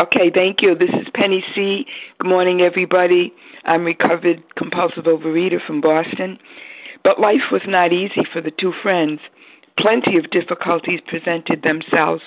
[0.00, 0.74] Okay, thank you.
[0.76, 1.84] This is Penny C.
[2.18, 3.32] Good morning, everybody.
[3.64, 6.38] I'm recovered compulsive overeater from Boston.
[7.02, 9.20] But life was not easy for the two friends.
[9.78, 12.22] Plenty of difficulties presented themselves.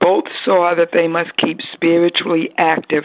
[0.00, 3.04] Both saw that they must keep spiritually active.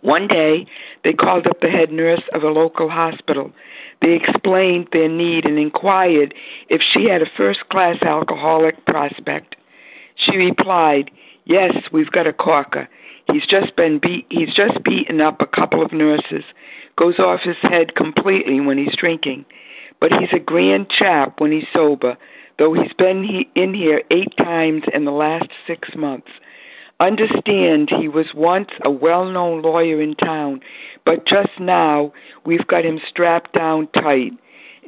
[0.00, 0.66] One day,
[1.04, 3.52] they called up the head nurse of a local hospital.
[4.00, 6.34] They explained their need and inquired
[6.68, 9.56] if she had a first class alcoholic prospect.
[10.16, 11.10] She replied,
[11.44, 12.88] Yes, we've got a corker.
[13.30, 16.44] He's just been beat he's just beaten up a couple of nurses,
[16.96, 19.44] goes off his head completely when he's drinking.
[20.00, 22.16] But he's a grand chap when he's sober,
[22.58, 26.30] though he's been he, in here eight times in the last six months.
[27.00, 30.60] Understand he was once a well known lawyer in town,
[31.04, 32.12] but just now
[32.44, 34.32] we've got him strapped down tight.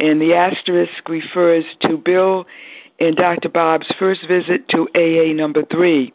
[0.01, 2.46] And the asterisk refers to Bill
[2.99, 3.49] and Dr.
[3.49, 6.12] Bob's first visit to AA number three.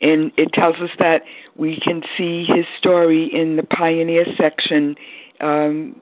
[0.00, 1.22] And it tells us that
[1.56, 4.96] we can see his story in the pioneer section,
[5.40, 5.94] um,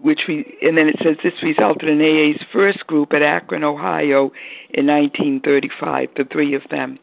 [0.00, 4.30] which we, and then it says this resulted in AA's first group at Akron, Ohio
[4.70, 6.98] in 1935, the three of them.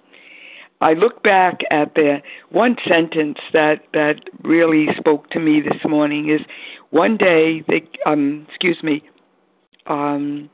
[0.82, 6.30] I look back at the one sentence that that really spoke to me this morning
[6.30, 6.42] is
[6.90, 9.04] one day they um excuse me
[9.88, 10.50] um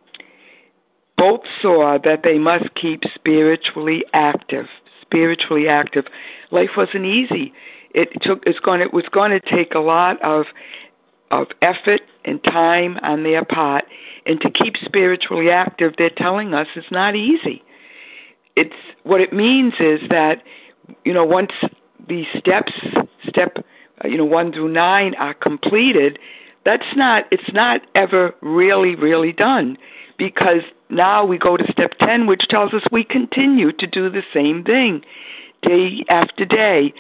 [1.17, 4.67] both saw that they must keep spiritually active
[5.01, 6.05] spiritually active.
[6.51, 7.53] Life wasn't easy.
[7.93, 10.45] It took it's going it was going to take a lot of
[11.31, 13.85] of effort and time on their part.
[14.25, 17.63] And to keep spiritually active they're telling us it's not easy
[18.55, 20.43] it's what it means is that
[21.05, 21.51] you know once
[22.07, 22.73] these steps
[23.27, 23.57] step
[24.03, 26.19] uh, you know 1 through 9 are completed
[26.63, 29.77] that's not it's not ever really really done.
[30.17, 34.21] Because now we go to step 10, which tells us we continue to do the
[34.33, 35.01] same thing
[35.63, 36.93] day after day,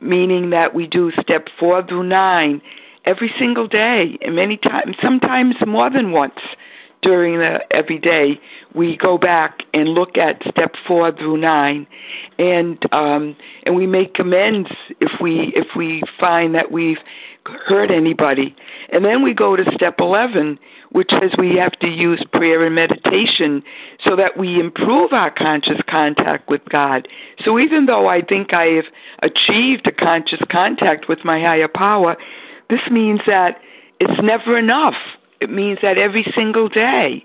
[0.00, 2.60] meaning that we do step 4 through 9
[3.06, 6.38] every single day, and many times, sometimes more than once
[7.04, 8.40] during the every day
[8.74, 11.86] we go back and look at step four through nine
[12.38, 16.98] and um and we make amends if we if we find that we've
[17.66, 18.56] hurt anybody
[18.90, 20.58] and then we go to step eleven
[20.94, 23.64] which says we have to use prayer and meditation
[24.04, 27.08] so that we improve our conscious contact with God.
[27.44, 28.84] So even though I think I have
[29.20, 32.16] achieved a conscious contact with my higher power,
[32.70, 33.58] this means that
[33.98, 34.94] it's never enough.
[35.44, 37.24] It means that every single day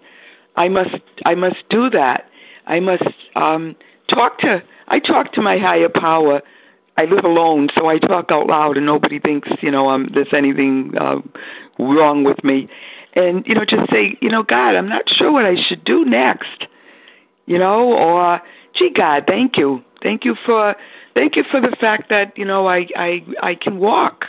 [0.55, 0.95] I must
[1.26, 2.30] I must do that.
[2.67, 3.03] I must
[3.36, 3.76] um
[4.09, 6.41] talk to I talk to my higher power.
[6.97, 10.34] I live alone, so I talk out loud, and nobody thinks you know um, there's
[10.34, 11.20] anything uh,
[11.80, 12.67] wrong with me
[13.13, 16.05] and you know just say you know god i'm not sure what i should do
[16.05, 16.65] next
[17.45, 18.41] you know or
[18.76, 20.76] gee god thank you thank you for
[21.15, 24.26] thank you for the fact that you know i i i can walk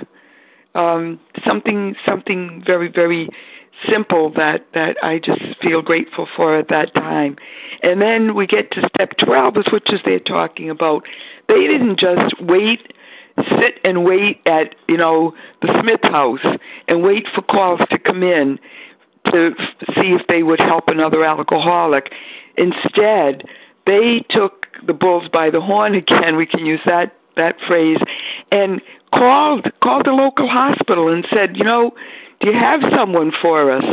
[0.74, 3.28] um something something very very
[3.88, 7.36] simple that that i just feel grateful for at that time
[7.82, 11.04] and then we get to step 12 which is they're talking about
[11.48, 12.92] they didn't just wait
[13.58, 16.44] sit and wait at you know the Smith house
[16.88, 18.58] and wait for calls to come in
[19.26, 19.52] to
[19.94, 22.12] see if they would help another alcoholic.
[22.56, 23.44] Instead,
[23.86, 26.36] they took the bulls by the horn again.
[26.36, 27.98] We can use that that phrase,
[28.50, 28.80] and
[29.14, 31.92] called called the local hospital and said, you know,
[32.40, 33.84] do you have someone for us?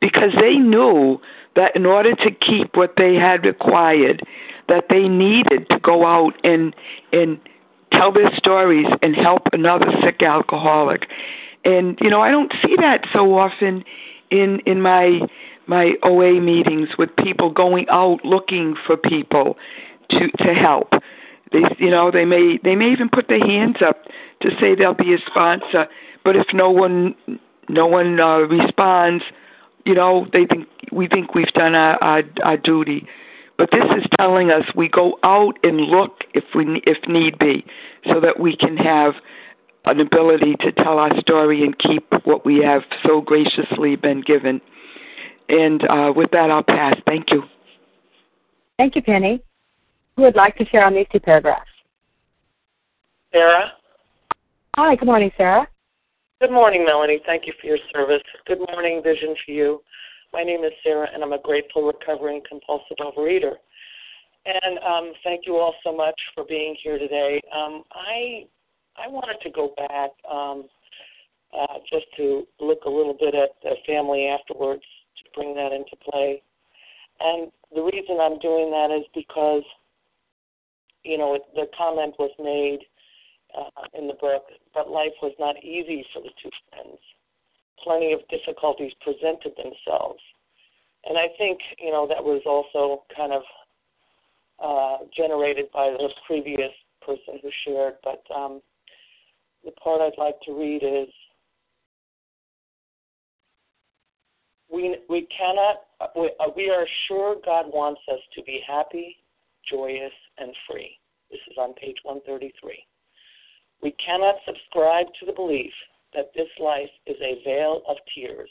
[0.00, 1.20] Because they knew
[1.56, 4.22] that in order to keep what they had acquired,
[4.68, 6.74] that they needed to go out and
[7.12, 7.40] and
[7.92, 11.06] tell their stories and help another sick alcoholic.
[11.64, 13.84] And you know, I don't see that so often
[14.30, 15.20] in in my
[15.66, 19.56] my OA meetings with people going out looking for people
[20.10, 20.92] to to help.
[21.52, 24.04] They you know, they may they may even put their hands up
[24.42, 25.86] to say they'll be a sponsor,
[26.24, 27.14] but if no one
[27.72, 29.24] no one uh, responds,
[29.84, 33.06] you know, they think we think we've done our, our our duty.
[33.56, 37.64] But this is telling us we go out and look if we if need be,
[38.06, 39.14] so that we can have
[39.84, 44.60] an ability to tell our story and keep what we have so graciously been given.
[45.48, 46.96] And uh, with that, I'll pass.
[47.06, 47.42] Thank you.
[48.78, 49.42] Thank you, Penny.
[50.16, 51.70] Who would like to share on these two paragraphs?
[53.32, 53.72] Sarah.
[54.76, 55.66] Hi, good morning, Sarah.
[56.40, 57.20] Good morning, Melanie.
[57.26, 58.22] Thank you for your service.
[58.46, 59.82] Good morning, Vision for You.
[60.32, 63.56] My name is Sarah, and I'm a grateful recovering compulsive overeater.
[64.46, 67.42] And um, thank you all so much for being here today.
[67.54, 68.46] Um, I
[68.96, 70.64] I wanted to go back um,
[71.52, 74.84] uh, just to look a little bit at the family afterwards
[75.18, 76.42] to bring that into play.
[77.20, 79.64] And the reason I'm doing that is because,
[81.04, 82.86] you know, it, the comment was made
[83.56, 84.44] uh, in the book,
[84.74, 86.98] but life was not easy for the two friends
[87.82, 90.20] plenty of difficulties presented themselves.
[91.04, 93.42] And I think, you know, that was also kind of
[94.62, 96.72] uh, generated by the previous
[97.04, 97.94] person who shared.
[98.04, 98.60] But um,
[99.64, 101.08] the part I'd like to read is
[104.70, 105.76] we, we cannot,
[106.14, 109.16] we, uh, we are sure God wants us to be happy,
[109.70, 110.98] joyous, and free.
[111.30, 112.84] This is on page 133.
[113.82, 115.72] We cannot subscribe to the belief
[116.14, 118.50] that this life is a vale of tears,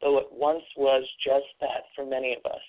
[0.00, 2.60] though it once was just that for many of us.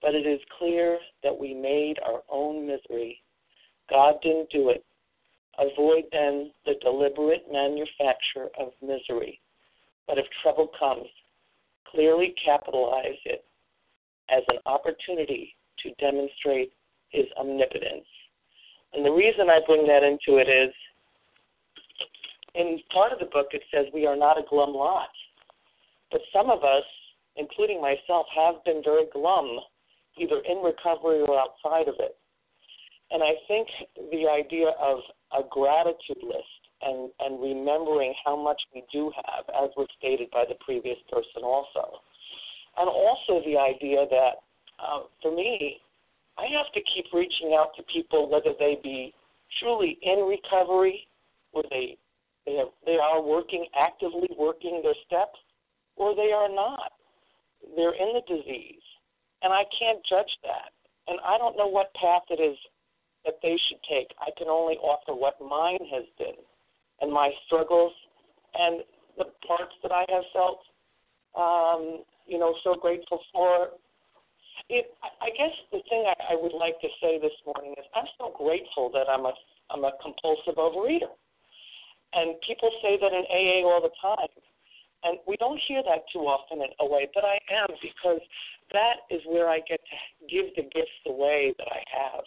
[0.00, 3.22] But it is clear that we made our own misery.
[3.90, 4.84] God didn't do it.
[5.58, 9.40] Avoid then the deliberate manufacture of misery.
[10.06, 11.08] But if trouble comes,
[11.86, 13.44] clearly capitalize it
[14.30, 16.72] as an opportunity to demonstrate
[17.10, 18.06] his omnipotence.
[18.92, 20.72] And the reason I bring that into it is
[22.54, 25.08] in part of the book it says we are not a glum lot.
[26.10, 26.84] But some of us,
[27.36, 29.58] including myself, have been very glum,
[30.16, 32.16] either in recovery or outside of it.
[33.10, 33.68] And I think
[34.10, 34.98] the idea of
[35.32, 40.44] a gratitude list and, and remembering how much we do have, as was stated by
[40.48, 41.98] the previous person also.
[42.76, 44.42] And also the idea that,
[44.78, 45.78] uh, for me,
[46.38, 49.14] I have to keep reaching out to people, whether they be
[49.60, 51.06] truly in recovery,
[51.52, 51.96] where they
[52.46, 55.38] they have they are working actively working their steps,
[55.96, 56.92] or they are not.
[57.76, 58.84] They're in the disease,
[59.42, 60.72] and I can't judge that.
[61.06, 62.56] And I don't know what path it is
[63.24, 64.08] that they should take.
[64.20, 66.36] I can only offer what mine has been,
[67.00, 67.92] and my struggles,
[68.54, 68.82] and
[69.16, 70.60] the parts that I have felt
[71.36, 73.68] um, you know, so grateful for.
[74.70, 74.86] It,
[75.20, 78.32] I guess the thing I, I would like to say this morning is I'm so
[78.36, 79.32] grateful that I'm a
[79.70, 81.12] I'm a compulsive overeater,
[82.14, 84.30] and people say that in AA all the time,
[85.04, 88.20] and we don't hear that too often in OA, but I am because
[88.72, 89.96] that is where I get to
[90.26, 92.24] give the gifts away that I have.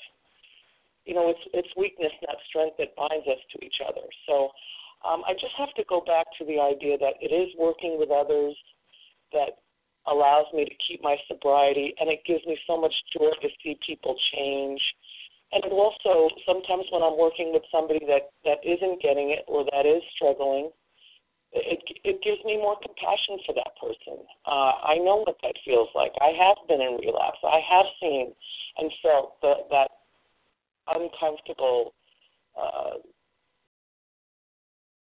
[1.05, 4.05] You know, it's it's weakness, not strength, that binds us to each other.
[4.27, 4.51] So
[5.07, 8.11] um, I just have to go back to the idea that it is working with
[8.11, 8.55] others
[9.33, 9.63] that
[10.07, 13.77] allows me to keep my sobriety, and it gives me so much joy to see
[13.85, 14.81] people change.
[15.51, 19.85] And also, sometimes when I'm working with somebody that, that isn't getting it or that
[19.85, 20.71] is struggling,
[21.53, 24.23] it, it gives me more compassion for that person.
[24.45, 26.11] Uh, I know what that feels like.
[26.19, 27.39] I have been in relapse.
[27.43, 28.33] I have seen
[28.77, 29.91] and felt the, that
[30.87, 31.93] uncomfortable
[32.59, 32.99] uh,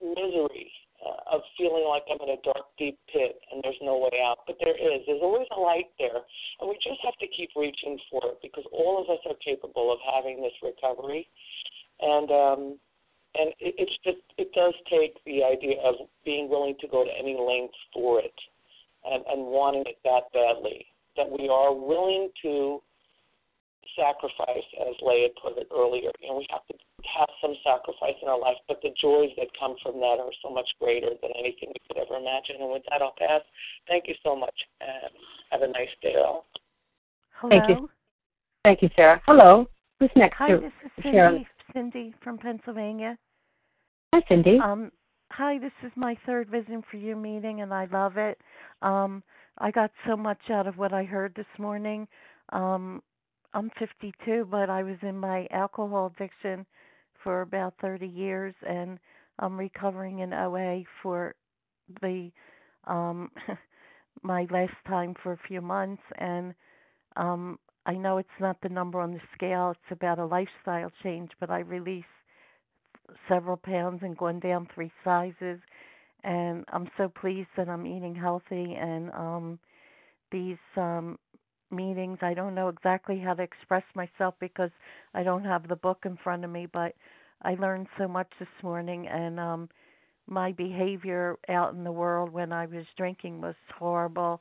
[0.01, 0.71] misery
[1.01, 4.45] uh, of feeling like I'm in a dark, deep pit and there's no way out.
[4.47, 5.01] But there is.
[5.07, 6.21] There's always a light there.
[6.61, 9.93] And we just have to keep reaching for it because all of us are capable
[9.93, 11.29] of having this recovery.
[12.01, 12.61] And, um,
[13.35, 15.95] and it, it's just, it does take the idea of
[16.25, 18.37] being willing to go to any length for it
[19.05, 20.87] and, and wanting it that badly.
[21.17, 22.81] That we are willing to
[23.97, 26.11] sacrifice, as Leah put it earlier.
[26.21, 26.75] You know, we have to
[27.19, 30.51] have some sacrifice in our life, but the joys that come from that are so
[30.51, 32.57] much greater than anything we could ever imagine.
[32.61, 33.43] And with that, I'll pass.
[33.89, 35.13] Thank you so much, and
[35.51, 36.47] have a nice day, all.
[37.41, 37.51] Hello.
[37.51, 37.91] Thank you.
[38.65, 39.21] Thank you, Sarah.
[39.27, 39.67] Hello.
[39.99, 40.37] Who's next?
[40.37, 41.17] Hi, this is Cindy.
[41.17, 41.47] Sharon.
[41.73, 43.17] Cindy from Pennsylvania.
[44.13, 44.59] Hi, Cindy.
[44.63, 44.91] Um,
[45.31, 48.39] hi, this is my third Vision for You meeting, and I love it.
[48.83, 49.23] Um,
[49.59, 52.09] I got so much out of what I heard this morning.
[52.53, 53.03] Um,
[53.53, 56.67] I'm 52, but I was in my alcohol addiction
[57.23, 58.99] for about 30 years, and
[59.39, 61.35] I'm recovering in OA for
[62.03, 62.31] the
[62.87, 63.31] um
[64.23, 66.55] my last time for a few months, and
[67.17, 71.31] um I know it's not the number on the scale; it's about a lifestyle change.
[71.41, 72.07] But I released
[73.29, 75.61] several pounds and gone down three sizes,
[76.25, 79.59] and I'm so pleased that I'm eating healthy and um
[80.33, 81.19] these um
[81.71, 82.19] meetings.
[82.23, 84.71] I don't know exactly how to express myself because
[85.15, 86.95] I don't have the book in front of me, but
[87.43, 89.69] I learned so much this morning and um
[90.29, 94.41] my behavior out in the world when I was drinking was horrible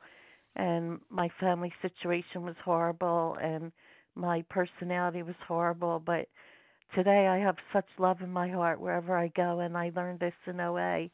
[0.55, 3.71] and my family situation was horrible and
[4.15, 6.27] my personality was horrible, but
[6.95, 10.33] today I have such love in my heart wherever I go and I learned this
[10.47, 11.09] in OA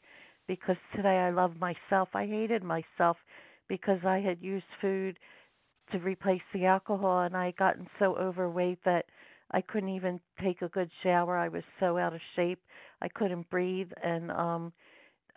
[0.48, 2.10] because today I love myself.
[2.14, 3.18] I hated myself
[3.68, 5.18] because I had used food
[5.92, 9.06] to replace the alcohol and I had gotten so overweight that
[9.52, 11.38] I couldn't even take a good shower.
[11.38, 12.60] I was so out of shape.
[13.02, 14.74] I couldn't breathe and um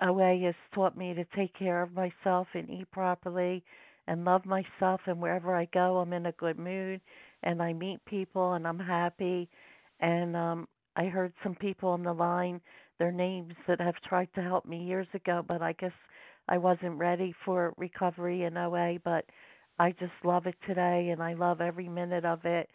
[0.01, 3.64] OA has taught me to take care of myself and eat properly
[4.07, 7.01] and love myself and wherever I go I'm in a good mood
[7.42, 9.49] and I meet people and I'm happy
[10.01, 12.61] and um I heard some people on the line
[12.99, 15.92] their names that have tried to help me years ago but I guess
[16.49, 19.24] I wasn't ready for recovery in OA but
[19.78, 22.70] I just love it today and I love every minute of it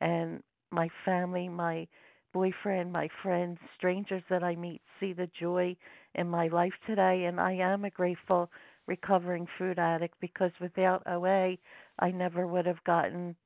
[0.00, 1.86] and my family, my
[2.32, 5.76] boyfriend, my friends, strangers that I meet see the joy
[6.14, 8.50] in my life today and I am a grateful
[8.86, 11.56] recovering food addict because without OA
[11.98, 13.36] I never would have gotten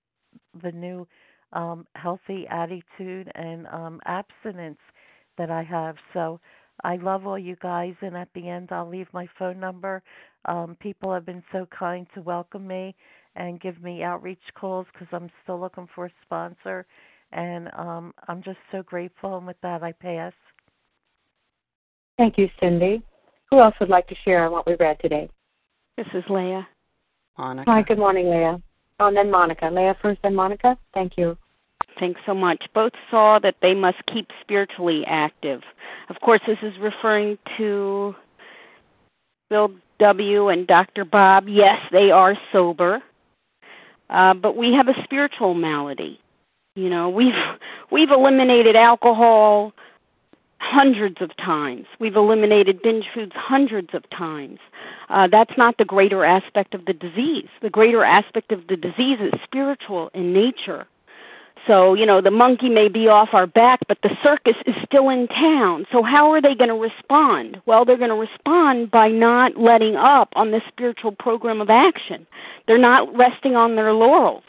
[0.63, 1.07] the new
[1.53, 4.79] um healthy attitude and um abstinence
[5.39, 5.97] that I have.
[6.13, 6.41] So
[6.85, 10.03] I love all you guys and at the end I'll leave my phone number
[10.47, 12.95] um, people have been so kind to welcome me
[13.37, 16.87] and give me outreach calls because I'm still looking for a sponsor.
[17.33, 19.37] And um, I'm just so grateful.
[19.37, 20.33] And with that, I pass.
[22.19, 23.03] Thank you, Cindy.
[23.51, 25.29] Who else would like to share on what we read today?
[25.97, 26.67] This is Leah.
[27.39, 27.71] Monica.
[27.71, 28.61] Hi, good morning, Leah.
[28.99, 29.67] Oh, and then Monica.
[29.67, 30.77] Leah first, then Monica.
[30.93, 31.37] Thank you.
[31.99, 32.63] Thanks so much.
[32.75, 35.61] Both saw that they must keep spiritually active.
[36.09, 38.15] Of course, this is referring to
[39.51, 40.49] Bill W.
[40.49, 41.05] and Dr.
[41.05, 41.49] Bob.
[41.49, 43.03] Yes, they are sober,
[44.09, 46.21] uh, but we have a spiritual malady.
[46.77, 47.35] You know, we've
[47.91, 49.73] we've eliminated alcohol
[50.59, 51.87] hundreds of times.
[51.99, 54.61] We've eliminated binge foods hundreds of times.
[55.09, 57.49] Uh, that's not the greater aspect of the disease.
[57.61, 60.87] The greater aspect of the disease is spiritual in nature.
[61.67, 65.09] So, you know, the monkey may be off our back, but the circus is still
[65.11, 65.87] in town.
[65.93, 67.61] So, how are they going to respond?
[67.67, 72.27] Well, they're going to respond by not letting up on the spiritual program of action.
[72.67, 74.45] They're not resting on their laurels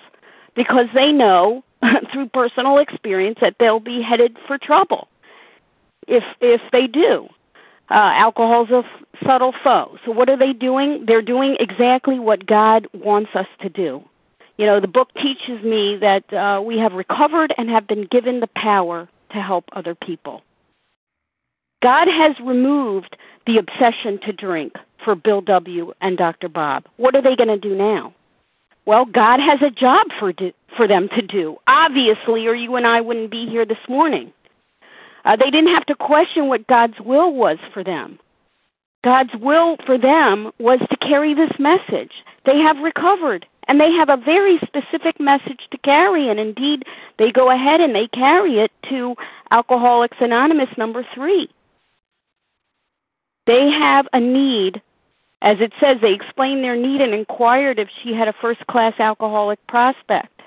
[0.55, 1.63] because they know
[2.13, 5.07] through personal experience that they'll be headed for trouble
[6.07, 7.27] if if they do.
[7.89, 9.97] Uh, alcohol's a f- subtle foe.
[10.05, 11.03] So what are they doing?
[11.05, 14.01] They're doing exactly what God wants us to do.
[14.61, 18.41] You know, the book teaches me that uh, we have recovered and have been given
[18.41, 20.43] the power to help other people.
[21.81, 25.93] God has removed the obsession to drink for Bill W.
[25.99, 26.47] and Dr.
[26.47, 26.85] Bob.
[26.97, 28.13] What are they going to do now?
[28.85, 32.85] Well, God has a job for do, for them to do, obviously, or you and
[32.85, 34.31] I wouldn't be here this morning.
[35.25, 38.19] Uh, they didn't have to question what God's will was for them.
[39.03, 42.11] God's will for them was to carry this message.
[42.45, 46.83] They have recovered, and they have a very specific message to carry, and indeed,
[47.17, 49.15] they go ahead and they carry it to
[49.51, 51.49] Alcoholics Anonymous number three.
[53.45, 54.81] They have a need
[55.41, 58.93] as it says, they explained their need and inquired if she had a first class
[58.99, 60.41] alcoholic prospect.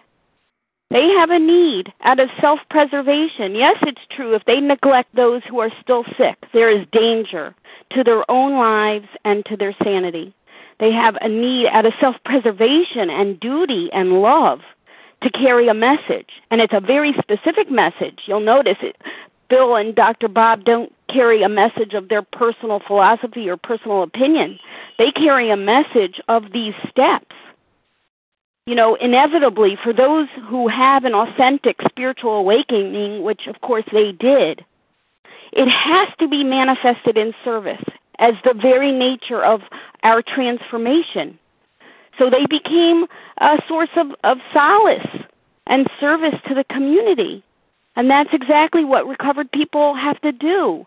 [0.91, 3.57] They have a need out of self preservation.
[3.57, 4.35] Yes, it's true.
[4.35, 7.55] If they neglect those who are still sick, there is danger
[7.91, 10.33] to their own lives and to their sanity.
[10.81, 14.61] They have a need out of self preservation and duty and love
[15.23, 16.29] to carry a message.
[16.51, 18.21] And it's a very specific message.
[18.27, 18.97] You'll notice it.
[19.49, 20.29] Bill and Dr.
[20.29, 24.59] Bob don't carry a message of their personal philosophy or personal opinion.
[24.99, 27.35] They carry a message of these steps.
[28.67, 34.13] You know, inevitably, for those who have an authentic spiritual awakening, which of course they
[34.13, 34.65] did,
[35.53, 37.85] it has to be manifested in service
[38.19, 39.63] as the very nature of
[40.03, 41.39] our transformation.
[42.19, 43.07] So they became
[43.39, 45.07] a source of, of solace
[45.67, 47.43] and service to the community.
[47.97, 50.87] And that's exactly what recovered people have to do.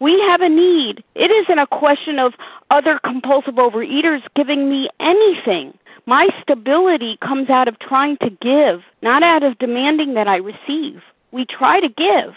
[0.00, 1.04] We have a need.
[1.14, 2.34] It isn't a question of
[2.70, 5.76] other compulsive overeaters giving me anything.
[6.06, 11.02] My stability comes out of trying to give, not out of demanding that I receive.
[11.32, 12.34] We try to give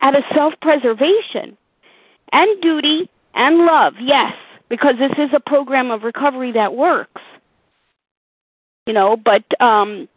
[0.00, 1.56] out of self preservation
[2.32, 4.32] and duty and love, yes,
[4.68, 7.22] because this is a program of recovery that works.
[8.86, 10.08] You know, but um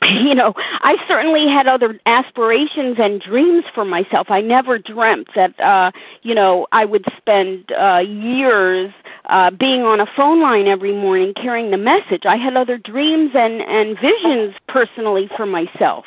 [0.08, 4.30] you know, I certainly had other aspirations and dreams for myself.
[4.30, 5.90] I never dreamt that, uh,
[6.22, 8.92] you know, I would spend uh, years
[9.26, 12.22] uh, being on a phone line every morning carrying the message.
[12.24, 16.06] I had other dreams and, and visions personally for myself.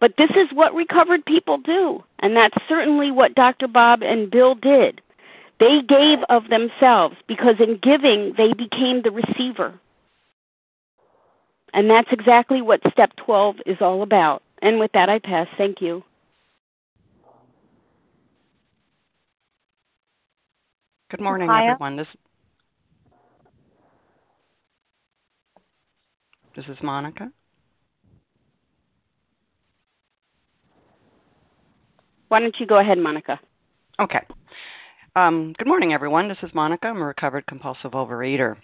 [0.00, 3.68] But this is what recovered people do, and that's certainly what Dr.
[3.68, 5.00] Bob and Bill did.
[5.60, 9.78] They gave of themselves because in giving, they became the receiver.
[11.74, 14.42] And that's exactly what step 12 is all about.
[14.62, 15.46] And with that, I pass.
[15.58, 16.02] Thank you.
[21.10, 21.72] Good morning, Hiya.
[21.72, 21.96] everyone.
[21.96, 22.06] This
[26.56, 27.30] this is Monica.
[32.28, 33.40] Why don't you go ahead, Monica?
[33.98, 34.20] Okay.
[35.16, 36.28] Um, good morning, everyone.
[36.28, 36.86] This is Monica.
[36.86, 38.56] I'm a recovered compulsive overeater.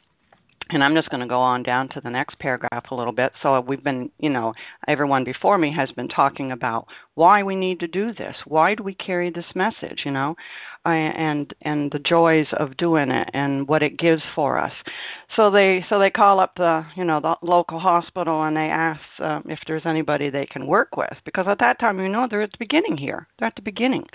[0.70, 3.32] And I'm just going to go on down to the next paragraph a little bit.
[3.40, 4.52] So we've been, you know,
[4.88, 8.34] everyone before me has been talking about why we need to do this.
[8.46, 10.34] Why do we carry this message, you know,
[10.84, 14.72] and and the joys of doing it and what it gives for us.
[15.36, 19.00] So they so they call up the, you know, the local hospital and they ask
[19.20, 22.42] uh, if there's anybody they can work with because at that time, you know, they're
[22.42, 23.28] at the beginning here.
[23.38, 24.06] They're at the beginning.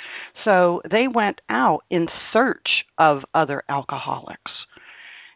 [0.44, 4.52] So they went out in search of other alcoholics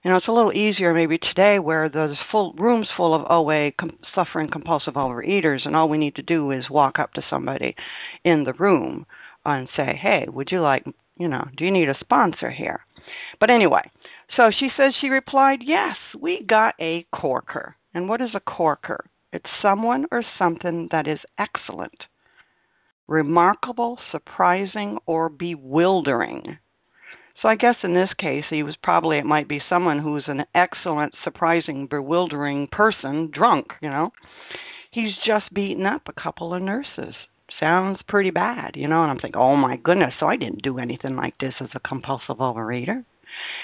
[0.05, 3.71] you know, it's a little easier maybe today where there's full rooms full of OA
[3.71, 7.75] com- suffering compulsive overeaters, and all we need to do is walk up to somebody
[8.23, 9.07] in the room
[9.45, 10.85] and say, "Hey, would you like,
[11.17, 12.85] you know, do you need a sponsor here?"
[13.39, 13.89] But anyway,
[14.35, 19.05] so she says she replied, "Yes, we got a corker." And what is a corker?
[19.33, 22.05] It's someone or something that is excellent,
[23.07, 26.59] remarkable, surprising, or bewildering.
[27.41, 30.45] So I guess in this case, he was probably, it might be someone who's an
[30.55, 34.11] excellent, surprising, bewildering person, drunk, you know.
[34.91, 37.15] He's just beaten up a couple of nurses.
[37.59, 39.01] Sounds pretty bad, you know.
[39.01, 41.79] And I'm thinking, oh my goodness, so I didn't do anything like this as a
[41.79, 43.03] compulsive overeater.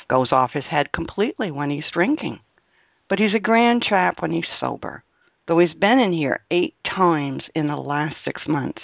[0.09, 2.39] Goes off his head completely when he's drinking.
[3.09, 5.03] But he's a grand chap when he's sober
[5.51, 8.81] though he's been in here eight times in the last six months.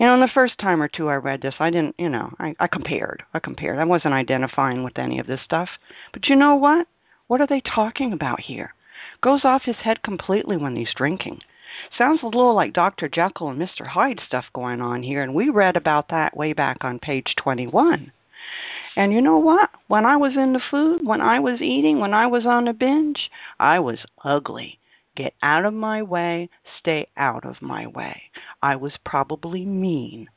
[0.00, 2.32] You know, and the first time or two I read this, I didn't, you know,
[2.38, 3.22] I, I compared.
[3.34, 3.78] I compared.
[3.78, 5.68] I wasn't identifying with any of this stuff.
[6.14, 6.86] But you know what?
[7.26, 8.72] What are they talking about here?
[9.22, 11.40] Goes off his head completely when he's drinking.
[11.98, 13.10] Sounds a little like Dr.
[13.10, 13.86] Jekyll and Mr.
[13.86, 18.12] Hyde stuff going on here, and we read about that way back on page 21.
[18.96, 19.68] And you know what?
[19.88, 22.72] When I was in the food, when I was eating, when I was on a
[22.72, 23.28] binge,
[23.60, 24.78] I was ugly.
[25.18, 26.48] Get out of my way,
[26.78, 28.22] stay out of my way.
[28.62, 30.28] I was probably mean.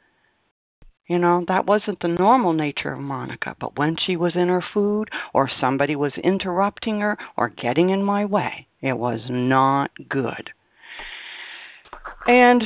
[1.06, 3.56] You know, that wasn't the normal nature of Monica.
[3.60, 8.02] But when she was in her food, or somebody was interrupting her, or getting in
[8.02, 10.50] my way, it was not good.
[12.26, 12.64] And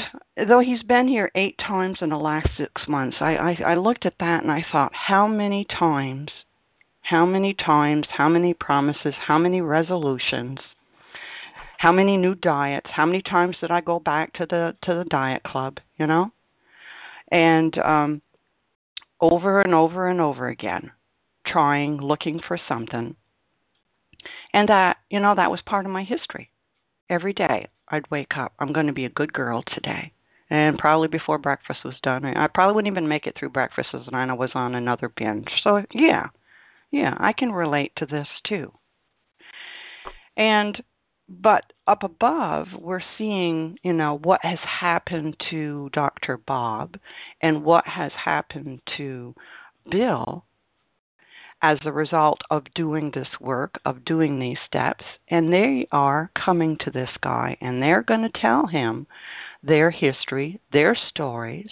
[0.48, 4.06] though he's been here eight times in the last six months, I, I, I looked
[4.06, 6.32] at that and I thought, how many times,
[7.02, 10.60] how many times, how many promises, how many resolutions,
[11.78, 15.06] how many new diets, how many times did I go back to the to the
[15.06, 16.32] diet club, you know?
[17.32, 18.22] And um
[19.22, 20.92] over and over and over again,
[21.48, 23.16] trying, looking for something.
[24.54, 26.50] And that, you know, that was part of my history.
[27.10, 30.12] Every day I'd wake up, I'm going to be a good girl today.
[30.50, 34.02] And probably before breakfast was done, I probably wouldn't even make it through breakfast as
[34.14, 35.50] I was on another binge.
[35.64, 36.28] So, yeah,
[36.92, 38.72] yeah, I can relate to this too.
[40.38, 40.82] And
[41.28, 46.38] but up above, we're seeing, you know, what has happened to Dr.
[46.38, 46.98] Bob
[47.42, 49.34] and what has happened to
[49.90, 50.46] Bill
[51.62, 55.04] as a result of doing this work, of doing these steps.
[55.30, 59.08] And they are coming to this guy and they're going to tell him
[59.64, 61.72] their history, their stories,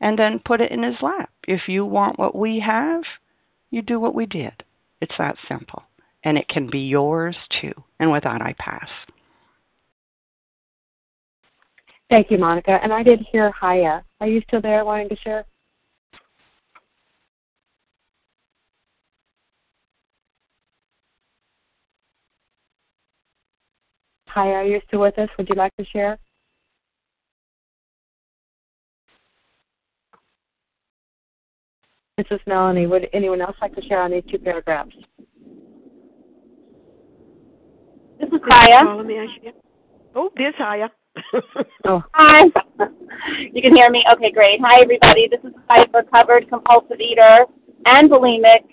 [0.00, 1.30] and then put it in his lap.
[1.46, 3.02] If you want what we have,
[3.70, 4.64] you do what we did.
[5.00, 5.84] It's that simple
[6.24, 7.72] and it can be yours too.
[7.98, 8.88] And with that, I pass.
[12.08, 12.78] Thank you, Monica.
[12.82, 14.02] And I did hear Haya.
[14.20, 15.44] Are you still there wanting to share?
[24.26, 25.28] Haya, are you still with us?
[25.38, 26.18] Would you like to share?
[32.16, 32.86] This is Melanie.
[32.86, 34.94] Would anyone else like to share on these two paragraphs?
[38.40, 39.54] This is Haya.
[40.14, 40.88] Oh, there's Haya.
[41.84, 42.02] oh.
[42.14, 42.44] Hi.
[43.52, 44.04] You can hear me?
[44.14, 44.60] Okay, great.
[44.62, 45.28] Hi, everybody.
[45.30, 47.44] This is Haya, recovered compulsive eater
[47.84, 48.64] and bulimic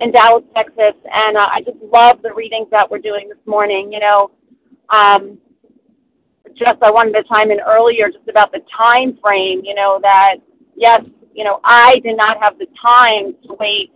[0.00, 0.94] in Dallas, Texas.
[1.10, 3.90] And uh, I just love the readings that we're doing this morning.
[3.92, 4.30] You know,
[4.90, 5.38] um,
[6.58, 10.36] just I wanted to chime in earlier just about the time frame, you know, that,
[10.76, 11.00] yes,
[11.32, 13.90] you know, I did not have the time to wait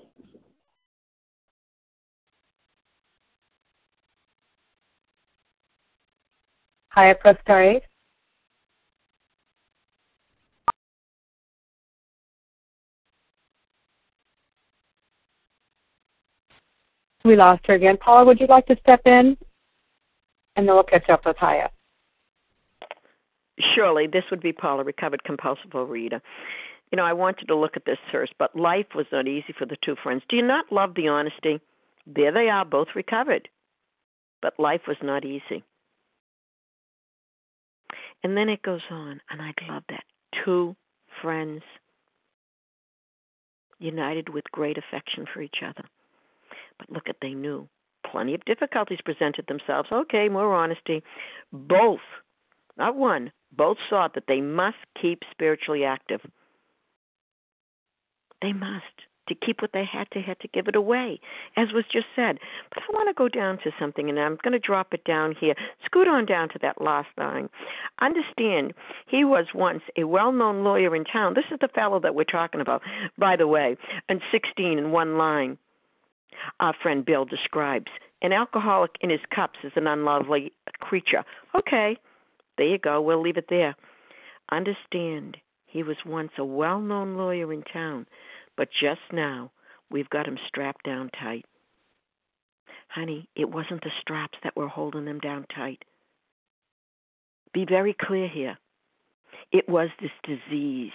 [6.92, 7.82] Star 8.
[17.24, 17.98] We lost her again.
[17.98, 19.36] Paula, would you like to step in?
[20.56, 21.68] And then we'll catch up with Haya.
[23.74, 26.20] Surely, this would be Paula, recovered compulsive overeater.
[26.90, 29.66] You know, I wanted to look at this first, but life was not easy for
[29.66, 30.22] the two friends.
[30.28, 31.60] Do you not love the honesty?
[32.06, 33.48] There they are, both recovered.
[34.40, 35.62] But life was not easy.
[38.22, 40.04] And then it goes on, and I love that.
[40.44, 40.76] Two
[41.22, 41.62] friends
[43.78, 45.86] united with great affection for each other.
[46.78, 47.68] But look at, they knew
[48.10, 49.88] plenty of difficulties presented themselves.
[49.92, 51.02] Okay, more honesty.
[51.52, 52.00] Both,
[52.76, 56.20] not one, both saw that they must keep spiritually active.
[58.42, 58.84] They must
[59.28, 61.20] to keep what they had to had to give it away,
[61.56, 62.38] as was just said.
[62.70, 65.34] But I want to go down to something, and I'm going to drop it down
[65.38, 65.54] here.
[65.84, 67.48] Scoot on down to that last line.
[68.00, 68.74] Understand,
[69.06, 71.34] he was once a well-known lawyer in town.
[71.34, 72.82] This is the fellow that we're talking about,
[73.16, 73.76] by the way.
[74.08, 75.58] And 16 in one line,
[76.60, 77.90] our friend Bill describes
[78.22, 81.24] an alcoholic in his cups is an unlovely creature.
[81.54, 81.96] Okay,
[82.56, 83.00] there you go.
[83.00, 83.76] We'll leave it there.
[84.50, 88.06] Understand, he was once a well known lawyer in town
[88.58, 89.52] but just now,
[89.88, 91.46] we've got him strapped down tight.
[92.88, 95.84] Honey, it wasn't the straps that were holding him down tight.
[97.54, 98.58] Be very clear here.
[99.52, 100.92] It was this disease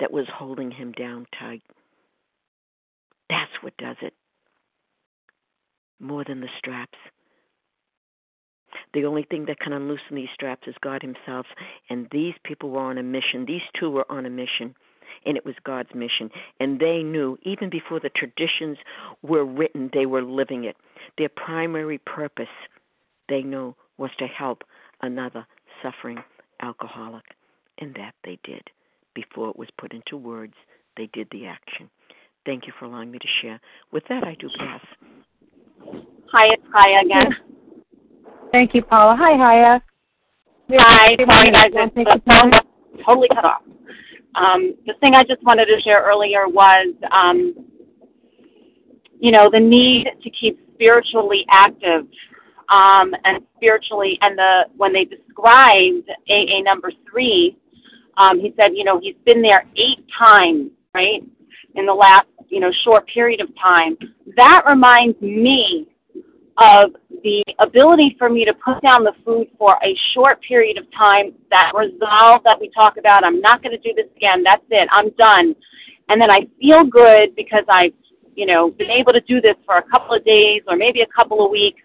[0.00, 1.62] that was holding him down tight.
[3.28, 4.14] That's what does it.
[6.00, 6.98] More than the straps.
[8.94, 11.46] The only thing that can unloosen these straps is God Himself.
[11.90, 13.44] And these people were on a mission.
[13.46, 14.74] These two were on a mission
[15.26, 16.30] and it was God's mission.
[16.58, 18.78] And they knew, even before the traditions
[19.22, 20.76] were written, they were living it.
[21.18, 22.46] Their primary purpose,
[23.28, 24.62] they knew, was to help
[25.02, 25.46] another
[25.82, 26.18] suffering
[26.62, 27.24] alcoholic.
[27.78, 28.62] And that they did.
[29.14, 30.54] Before it was put into words,
[30.96, 31.88] they did the action.
[32.46, 33.60] Thank you for allowing me to share.
[33.92, 34.80] With that, I do pass.
[36.32, 37.34] Hi, it's Haya again.
[38.52, 39.16] Thank you, Paula.
[39.18, 39.80] Hi, Haya.
[40.72, 42.50] Hi, sorry guys, the phone
[43.04, 43.62] totally cut off.
[44.34, 47.54] Um, the thing I just wanted to share earlier was, um,
[49.18, 52.06] you know, the need to keep spiritually active
[52.68, 57.56] um, and spiritually, and the when they described AA number three,
[58.16, 61.22] um, he said, you know, he's been there eight times right?
[61.74, 63.96] In the last, you know, short period of time.
[64.36, 65.88] That reminds me
[66.60, 66.92] of
[67.22, 71.32] the ability for me to put down the food for a short period of time,
[71.50, 74.88] that resolve that we talk about, I'm not going to do this again, that's it,
[74.92, 75.56] I'm done.
[76.10, 77.94] And then I feel good because I've,
[78.34, 81.06] you know, been able to do this for a couple of days or maybe a
[81.06, 81.80] couple of weeks.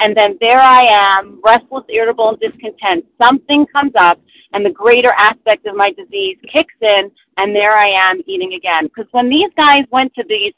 [0.00, 0.84] And then there I
[1.18, 3.04] am, restless, irritable, and discontent.
[3.22, 4.20] Something comes up,
[4.52, 8.84] and the greater aspect of my disease kicks in, and there I am eating again.
[8.84, 10.54] Because when these guys went to these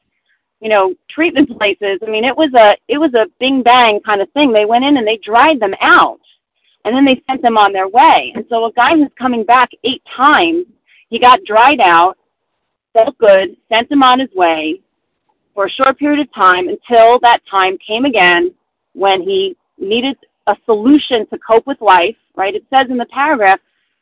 [0.61, 1.98] you know, treatment places.
[2.06, 4.52] I mean, it was a it was a bing bang kind of thing.
[4.52, 6.20] They went in and they dried them out,
[6.84, 8.32] and then they sent them on their way.
[8.34, 10.66] And so a guy who's coming back eight times,
[11.08, 12.18] he got dried out,
[12.92, 14.80] felt good, sent him on his way
[15.54, 18.54] for a short period of time until that time came again
[18.92, 22.16] when he needed a solution to cope with life.
[22.36, 22.54] Right?
[22.54, 23.61] It says in the paragraph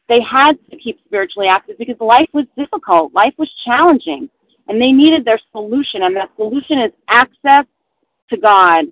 [0.09, 4.28] they had to keep spiritually active because life was difficult, life was challenging
[4.69, 7.64] and they needed their solution, and that solution is access
[8.31, 8.85] to God.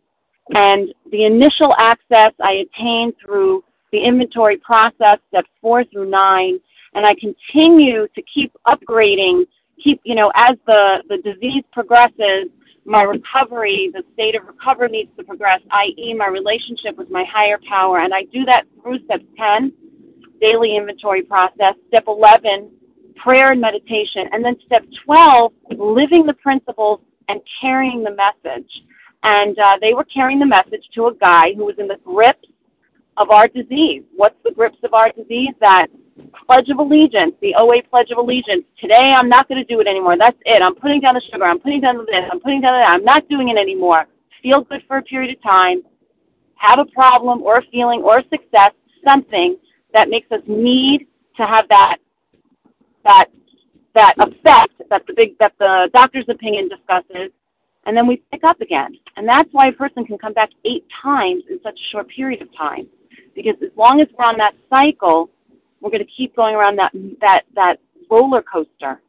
[0.55, 6.59] And the initial access I attained through the inventory process, steps four through nine,
[6.95, 9.45] and I continue to keep upgrading,
[9.83, 12.49] keep, you know, as the, the disease progresses,
[12.85, 17.59] my recovery, the state of recovery needs to progress, i.e., my relationship with my higher
[17.69, 17.99] power.
[17.99, 19.73] And I do that through step 10,
[20.41, 22.71] daily inventory process, step 11,
[23.23, 24.25] prayer and meditation.
[24.33, 28.71] And then step 12, living the principles and carrying the message.
[29.23, 32.49] And uh, they were carrying the message to a guy who was in the grips
[33.17, 34.03] of our disease.
[34.15, 35.51] What's the grips of our disease?
[35.61, 35.89] That
[36.47, 38.65] Pledge of Allegiance, the OA Pledge of Allegiance.
[38.81, 40.17] Today I'm not going to do it anymore.
[40.19, 40.63] That's it.
[40.63, 41.45] I'm putting down the sugar.
[41.45, 42.25] I'm putting down the this.
[42.31, 42.89] I'm putting down that.
[42.89, 44.07] I'm not doing it anymore.
[44.43, 45.83] Feel good for a period of time.
[46.55, 48.73] Have a problem or a feeling or a success,
[49.05, 49.57] something
[49.93, 51.07] that makes us need
[51.37, 51.97] to have that
[53.07, 53.27] that
[53.95, 57.31] that effect that the big that the doctor's opinion discusses,
[57.87, 58.93] and then we pick up again.
[59.17, 62.43] And that's why a person can come back eight times in such a short period
[62.43, 62.87] of time,
[63.35, 65.31] because as long as we're on that cycle,
[65.81, 67.77] we're going to keep going around that that that
[68.11, 69.01] roller coaster.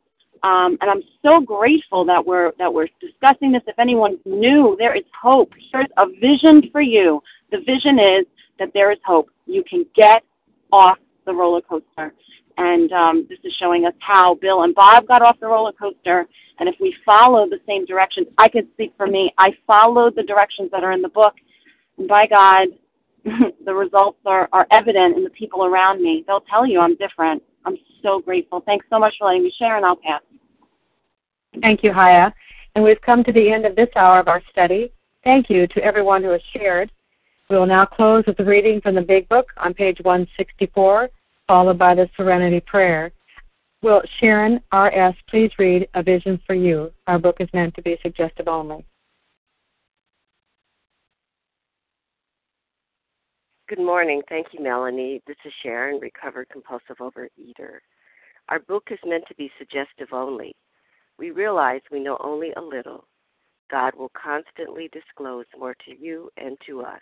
[0.44, 3.64] Um, and I'm so grateful that we're that we're discussing this.
[3.68, 5.52] If anyone's new, there is hope.
[5.72, 7.22] Here's a vision for you.
[7.52, 8.26] The vision is
[8.60, 9.30] that there is hope.
[9.48, 10.24] You can get
[10.72, 12.14] off the roller coaster.
[12.58, 16.26] And um, this is showing us how Bill and Bob got off the roller coaster.
[16.60, 19.32] And if we follow the same directions, I can speak for me.
[19.38, 21.36] I followed the directions that are in the book.
[21.98, 22.68] And by God,
[23.66, 26.24] the results are, are evident in the people around me.
[26.26, 27.44] They'll tell you I'm different.
[27.66, 28.62] I'm so grateful.
[28.66, 30.22] Thanks so much for letting me share, and I'll pass.
[31.62, 32.32] Thank you, Haya.
[32.76, 34.92] And we've come to the end of this hour of our study.
[35.24, 36.92] Thank you to everyone who has shared.
[37.50, 41.10] We will now close with the reading from the Big Book on page 164
[41.48, 43.12] followed by the Serenity Prayer.
[43.82, 45.16] Will Sharon R.S.
[45.30, 46.92] please read A Vision for You?
[47.08, 48.86] Our book is meant to be suggestive only.
[53.70, 54.22] Good morning.
[54.30, 55.22] Thank you, Melanie.
[55.28, 57.80] This is Sharon, recovered compulsive overeater.
[58.50, 60.56] Our book is meant to be suggestive only.
[61.20, 63.06] We realize we know only a little.
[63.70, 67.02] God will constantly disclose more to you and to us.